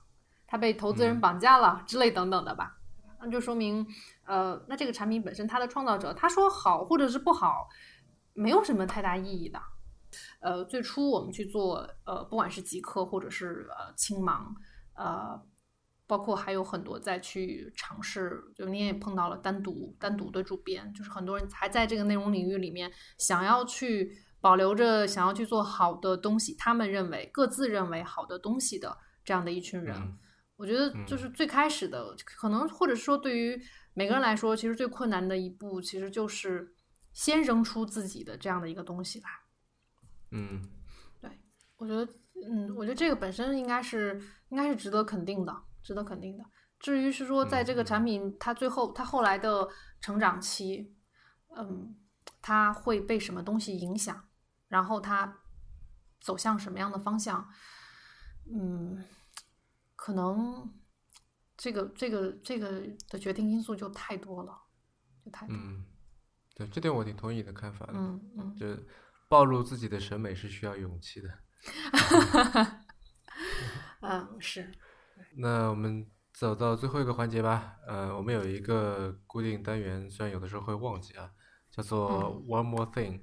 [0.50, 2.78] 它被投资人绑架了之类等等的吧，
[3.20, 3.86] 那就说明，
[4.26, 7.68] 呃，那这个产品本身它的创造者他说好或者是不好，
[8.32, 9.62] 没有什么太大意义的。
[10.40, 14.56] 呃，最初我们去做，呃，不管是极客或者是呃青芒，
[14.94, 15.38] 呃，
[16.08, 29.96] 包括还有很多在去尝试，就你也碰到了单独单独的主编，就是很多人还在这个内容领域里面想要去保留着，想要去做好的东西，他们认为各自认为好的东西的这样的一群人。
[30.56, 33.62] 我觉得就是最开始的，可能或者说对于
[33.94, 36.74] 每个人来说，其实最困难的一步，其实就是
[37.14, 39.30] 先扔出自己的这样的一个东西来。
[40.32, 40.68] 嗯，
[41.22, 41.30] 对，
[41.78, 42.12] 我觉得，
[42.50, 44.20] 嗯，我觉得这个本身应该是
[44.50, 45.56] 应该是值得肯定的，
[45.88, 46.44] 值得肯定的。
[46.78, 49.70] 至于是说，在这个产品它最后它后来的
[50.02, 50.94] 成长期，
[51.56, 51.96] 嗯，
[52.42, 54.28] 它会被什么东西影响，
[54.68, 55.40] 然后它
[56.20, 57.48] 走向什么样的方向，
[58.52, 59.02] 嗯。
[60.00, 60.72] 可能
[61.58, 64.56] 这个这个这个的决定因素就太多了，
[65.26, 65.56] 就太多。
[65.56, 65.84] 嗯，
[66.56, 67.94] 对，这点我挺同意你的看法的。
[67.96, 68.66] 嗯嗯，就
[69.28, 71.30] 暴露自己的审美是需要勇气的。
[74.02, 74.72] 嗯，是。
[75.36, 77.78] 那我们走到最后一个环节吧。
[77.88, 81.32] 呃，我们有一个固定单元，虽然有的时候会忘记啊，
[81.72, 83.22] 叫做 One More Thing，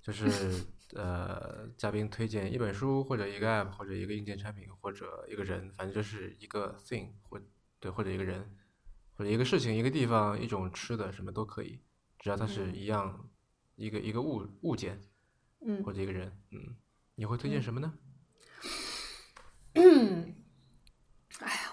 [0.00, 0.64] 就是。
[0.94, 7.40] 呃，嘉宾推荐一本书，或者一个 app，或者一个硬件产品，或者一个人，反正就是一个 thing，或
[7.80, 8.54] 对，或者一个人，
[9.14, 11.80] 或者一个事情，一个地方，一种吃的，什么都可以，
[12.18, 13.26] 只要它是一样，
[13.76, 15.00] 一个一个物物件，
[15.66, 16.76] 嗯，或者一个人，嗯，
[17.14, 17.94] 你会推荐什么呢？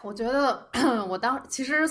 [0.03, 0.69] 我觉得
[1.07, 1.87] 我当其实。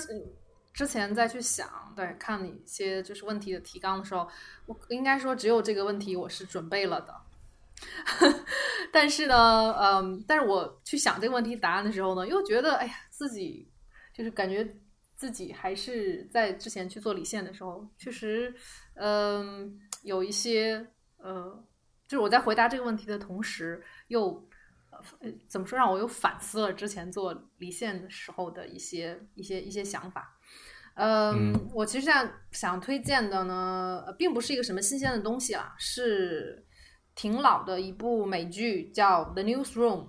[0.75, 4.29] 之前再去想，对看一些就是问题的提纲的时候，
[4.67, 7.13] 我应该说只有这个问题我是准备了的。
[8.93, 13.69] 但是呢，嗯，但是我去想这个问题答案的时候呢，又觉得哎呀，自己
[14.15, 14.65] 就是感觉
[15.17, 18.55] 自己还是在之前去做理线的时候，确实，
[18.95, 20.87] 嗯，有一些
[21.17, 21.61] 呃，
[22.07, 24.48] 就是我在回答这个问题的同时，又
[25.21, 30.37] 呃怎么说让我又反思了之前做离线的时候的一些一些一些想法。
[31.01, 36.67] 嗯，我其实想想推荐的呢，并不是一个什么新鲜的东西啊，是
[37.15, 40.05] 挺老的一部美剧，叫《The Newsroom》。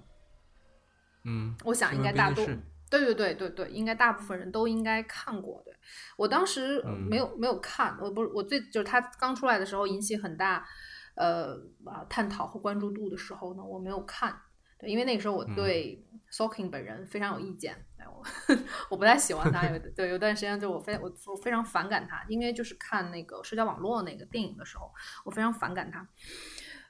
[1.26, 2.44] 嗯，我想应该大多
[2.90, 5.62] 对对对对对，应该大部分人都应该看过。
[5.64, 5.72] 对
[6.18, 10.66] 我当时没有没有看，我不是我最就是他刚出来的时候引起很大
[11.14, 11.54] 呃
[11.86, 14.36] 啊探讨和关注度的时候呢，我没有看。
[14.80, 16.02] 对，因为那个时候我对
[16.32, 18.24] Soking 本人非常有意见，我
[18.90, 24.90] 我不太喜欢他，有对有段时间就我非我我非常反感他，因为就是看那个社交网络那个电影的时候，
[25.26, 26.08] 我非常反感他，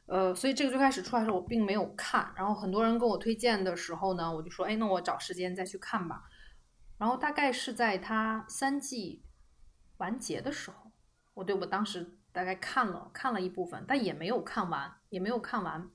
[0.06, 6.24] 呃，所以这个最开始出来的时候我并没有看，然后很多人跟我推荐的时候呢，我就说，哎，那我找时间再去看吧，
[7.00, 9.24] 然后大概是在他三季
[9.98, 10.92] 完结的时候，
[11.34, 15.90] 我对我当时大概看了看了一部分，但也没有看完，也没有看完。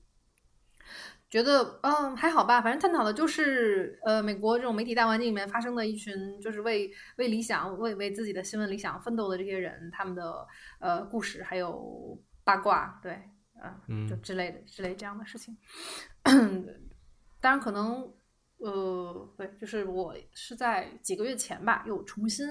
[1.35, 10.47] 觉得嗯还好吧，反正探讨的就是呃美国这种媒体大环境里面发生的一群就是为为理想为为自己的新闻理想奋斗的这些人他们的
[10.79, 13.21] 呃故事还有八卦对
[13.89, 15.59] 嗯就之类的之类这样的事情，
[17.41, 18.09] 当然可能
[18.59, 22.49] 呃对就是我是在几个月前吧又重新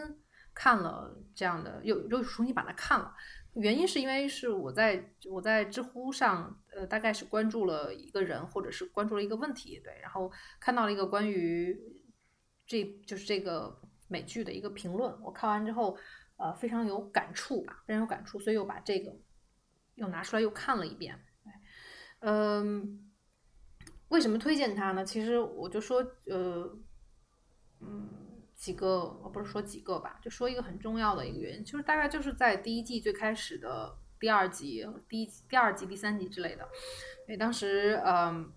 [0.54, 3.16] 看了这样的又又重新把它看了。
[3.56, 11.78] 原因是因为是我在我在知乎上，呃，大概是关注了一个人，或者是关注了一个问题，对，然后看到了一个关于
[12.66, 15.96] 这就是这个美剧的一个评论，我看完之后，
[16.38, 19.16] 呃，非常有感触吧，非常有感触，所以又把这个
[19.96, 21.24] 又拿出来又看了一遍，
[22.22, 23.12] 嗯，
[24.08, 25.06] 为什么推荐它呢？
[25.06, 26.76] 其实我就说，呃，
[27.82, 28.23] 嗯。
[28.64, 36.64] 几个，我不是说几个吧，就说一个很重要的一个原因，就是大概就是在第一季最开始的第二集、第一第二集、第三集之类的，
[37.28, 38.54] 因为当时嗯，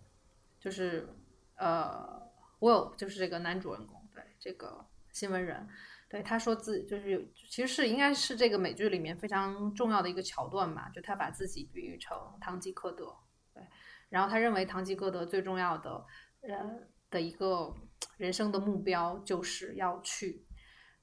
[0.61, 1.09] 就是
[1.57, 2.23] 呃
[2.61, 5.67] ，Will 就是这个男主人公，对这个新闻人，
[6.09, 13.13] 对他说自就是有其实是应该是这个美剧里面非常重要的一个桥段吧，就他把自己比喻成堂吉诃德，
[13.53, 13.61] 对，
[14.09, 16.07] 然后他认为堂吉诃德最重要的
[16.43, 16.79] 呃
[17.11, 17.75] 的一个
[18.17, 20.45] 人生的目标就是要去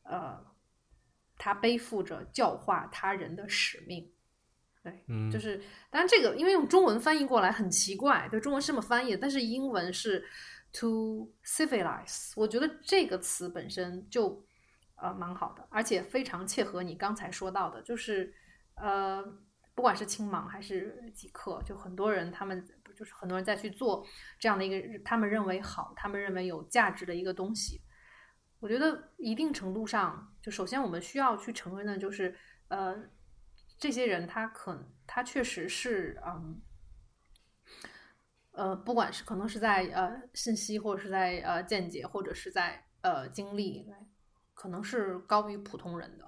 [0.04, 0.44] 呃，
[1.38, 4.12] 他背负着教化他人的使命。
[4.84, 5.58] 对，嗯，就是，
[5.90, 10.26] 当然这个因为用中文翻译过来很奇怪，对，中文是这么翻译的，但是英文是
[10.74, 14.46] to civilize，我觉得这个词本身就
[14.96, 18.34] 呃蛮好的，而且非常切合你刚才说到的，就是
[18.76, 19.24] 呃，
[19.74, 22.68] 不管是青盲还是极客，就很多人他们
[23.04, 24.06] 就是很多人在去做
[24.40, 27.82] 这样的一个他们认为好、他们认为有价值的一个东西。
[28.60, 32.36] 我觉得一定程度上，就首先我们需要去承认的就是
[32.70, 32.96] 呃。
[33.80, 36.62] 这些人他可他确实是嗯
[38.52, 43.86] 呃，不管是可能是在呃信息，或者是在呃见解，或者是在呃经历，
[44.54, 46.24] 可能是高于普通人的。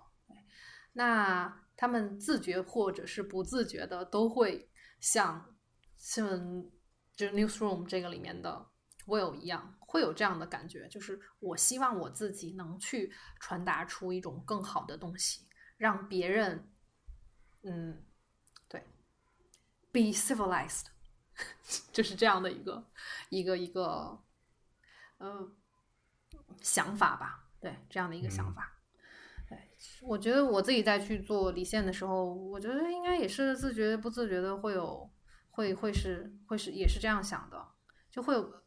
[0.91, 4.69] 那他们自觉或者是不自觉的，都会
[4.99, 5.55] 像
[6.06, 6.72] 新闻
[7.15, 8.64] 就是 newsroom 这个里面的
[9.07, 16.72] Will 一样，会有这样的感觉，就是我希望我自己能去传达出一种更好的东西，让别人。
[17.64, 18.06] 嗯，
[18.68, 18.84] 对
[19.91, 20.86] ，be civilized，
[21.91, 22.88] 就是这样的一个
[23.30, 24.23] 一个一个
[25.18, 25.52] 呃
[26.61, 27.49] 想法吧。
[27.60, 28.80] 对，这样的一个想法。
[29.49, 29.57] 对，
[30.03, 35.10] 我觉得我自己在去做离线的时候，我觉得应该也是自觉不自觉的会有
[35.56, 37.68] 会会是会是也是这样想的，
[38.10, 38.64] 就会有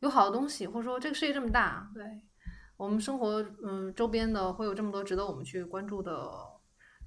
[0.00, 2.22] 有好的东西，或者说这个世界这么大，对
[2.76, 6.50] 我们生活嗯周边的会有这么多值得我们去关注的。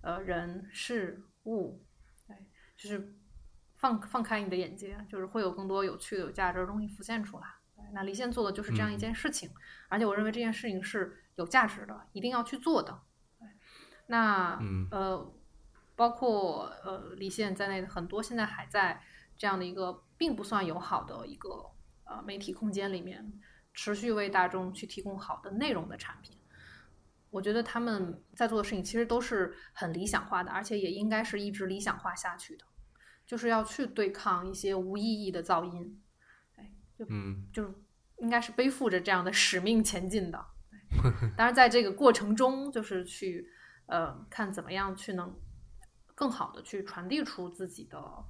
[0.02, 1.84] 呃，人事物，
[2.28, 2.38] 对，
[2.78, 3.18] 就是
[3.76, 7.46] 放放开你的眼界，就是会有更多有趣的、有价值的东西浮现出来。
[7.92, 9.50] 那离线做的就是这样一件事情，
[9.90, 13.02] 而且我认为这件事情是有价值的，一定要去做的。
[14.06, 15.34] 那嗯呃，
[15.96, 19.02] 包括呃离线在内的很多现在还在
[19.38, 21.72] 这样的一个并不算友好的一个
[22.04, 23.34] 呃媒体空间里面，
[23.74, 26.38] 持续为大众去提供好的内容的产品。
[27.32, 32.64] 我觉得他们在做的事情其实都是很理想化的，而且也应该是一直理想化下去的，
[33.26, 36.02] 就是要去对抗一些无意义的噪音，
[36.56, 37.74] 哎，就嗯，就是
[38.20, 40.46] 应该是背负着这样的使命前进的。
[41.36, 43.50] 当然，在这个过程中，就是去
[43.88, 45.36] 呃看怎么样去能
[46.16, 48.26] 更好的去传递出自己的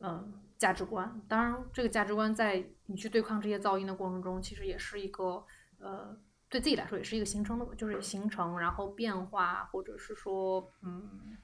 [0.00, 1.22] 嗯价值观。
[1.26, 5.46] 当然，这个价值观在你去对抗这些噪音的过程中，其实也是一个
[5.78, 6.20] 呃。
[6.46, 11.36] 对自己来说也是一个形成的，就是形成，然后变化，或者是说，嗯，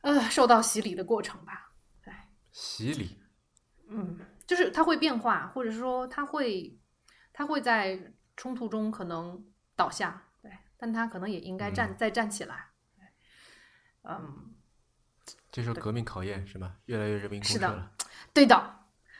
[0.00, 1.70] 呃，受到洗礼的过程吧。
[2.02, 2.10] 对，
[2.52, 3.20] 洗礼，
[3.88, 6.80] 嗯，就是它会变化，或者是说它会，
[7.34, 9.44] 它会在冲突中可能
[9.76, 12.69] 倒下，对，但它可能也应该站再站起来。
[14.04, 14.52] 嗯，
[15.50, 16.74] 接受革命考验是吧？
[16.86, 17.90] 越来越人民公社了。
[18.32, 18.74] 对的，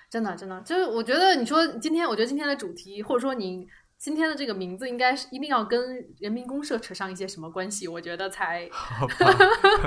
[0.09, 3.69] 真的真的，就是我觉得你说今天，我觉得今天的主题，或者说你。
[4.01, 7.87] 今天的这个名字应该是一定要跟人民公社扯上一些什么关系？
[7.87, 8.67] 我觉得才，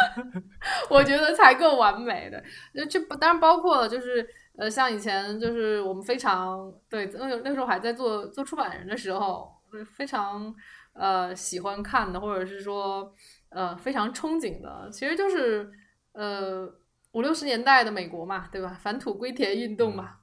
[0.90, 2.44] 我觉得才够完美的。
[2.86, 9.50] 这当然包括了，就是呃，像以前就是我们非常对那那时候还在做做出版人的时候，
[9.96, 10.54] 非常
[10.92, 13.10] 呃喜欢看的，或者是说
[13.54, 15.72] 呃非常憧憬的，其实就是
[16.12, 16.66] 呃
[17.12, 18.76] 五六十年代的美国嘛，对吧？
[18.82, 20.18] 返土归田运动嘛，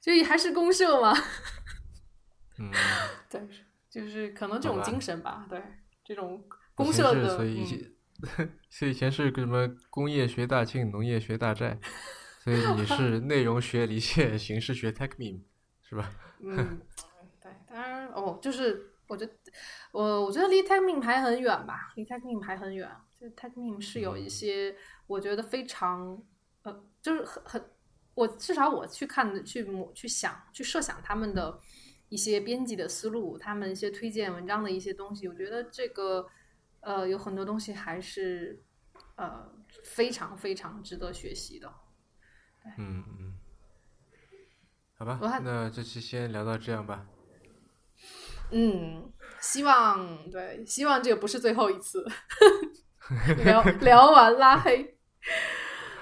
[0.00, 1.14] 所以还是公社嘛。
[2.58, 2.70] 嗯，
[3.28, 3.40] 对，
[3.90, 5.62] 就是可能这种精神吧，对，
[6.04, 6.42] 这种
[6.74, 7.92] 公社的，所以以前，
[8.70, 11.78] 所以以前是个什么工业学大庆，农业学大寨，
[12.40, 15.42] 所以你是内容学离线，形式学 techmeme，
[15.82, 16.10] 是吧？
[16.40, 16.80] 嗯，
[17.42, 19.32] 对，当然哦，就是我觉得，
[19.92, 24.76] 我我觉得离 techmeme 还很远吧，离 techmeme 还很远，就 techmeme 是有一些
[25.06, 26.20] 我觉得非常
[26.62, 27.70] 呃，就是很很，
[28.14, 31.60] 我至少我去看去去想去设想他们的。
[32.10, 36.24] 一些编辑的思路，他们一些推荐文章的一些东西，我觉得这个
[36.80, 38.62] 呃有很多东西还是
[39.16, 39.50] 呃
[39.82, 41.74] 非常非常值得学习的。
[42.76, 43.34] 嗯嗯，
[44.96, 47.04] 好吧，那这期先聊到这样吧。
[48.54, 52.06] 嗯，希望对，希望这个不是最后一次
[53.44, 54.94] 聊聊完拉黑。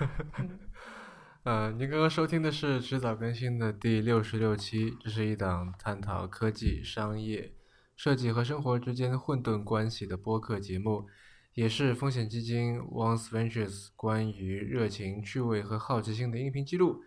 [1.45, 7.55] 呃，您刚刚收听的是迟早更新的第六十六期，这是一档探讨科技、商业、
[7.97, 11.07] 设计和生活之间混沌关系的播客节目，
[11.55, 17.03] 也是风险基金 Once Ventures 关于热情、趣味和好奇心的音频记录。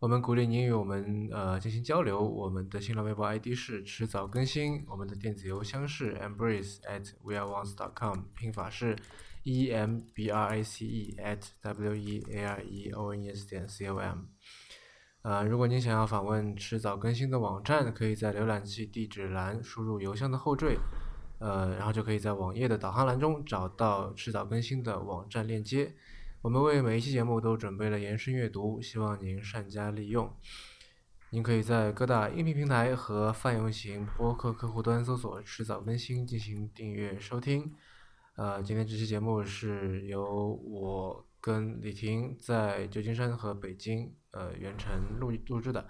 [0.00, 2.18] 我们鼓励您与我们呃进行交流。
[2.26, 8.96] 我们的新浪微博 ID 是迟早更新，我们的电子邮箱是 embrace at weareones.com，拼法是。
[9.42, 13.30] e m b r a c e at w e a r e o n e
[13.30, 14.18] s 点 c o m，
[15.22, 20.78] 呃，如果您想要访问迟早更新的网站，可以在浏览器地址栏输入邮箱的后缀，
[21.38, 25.94] 呃，然后就可以在网页的导航栏中找到迟早更新的网站链接。
[26.42, 30.34] 我们为每一期节目都准备了延伸阅读，希望您善加利用。
[31.28, 37.74] 您可以在各大音频平台和泛用型播客客户端搜索“迟早更新”进行订阅收听。
[38.36, 45.86] 呃，今天这期节目是由我跟李婷在旧金山和北京呃远程录录制的，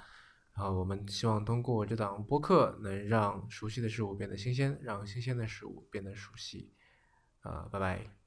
[0.57, 6.73] 然后我们希望通过这档播客能让熟悉的事物变得新鲜，让新鲜的事物变得熟悉，
[7.43, 8.20] 啊，拜拜。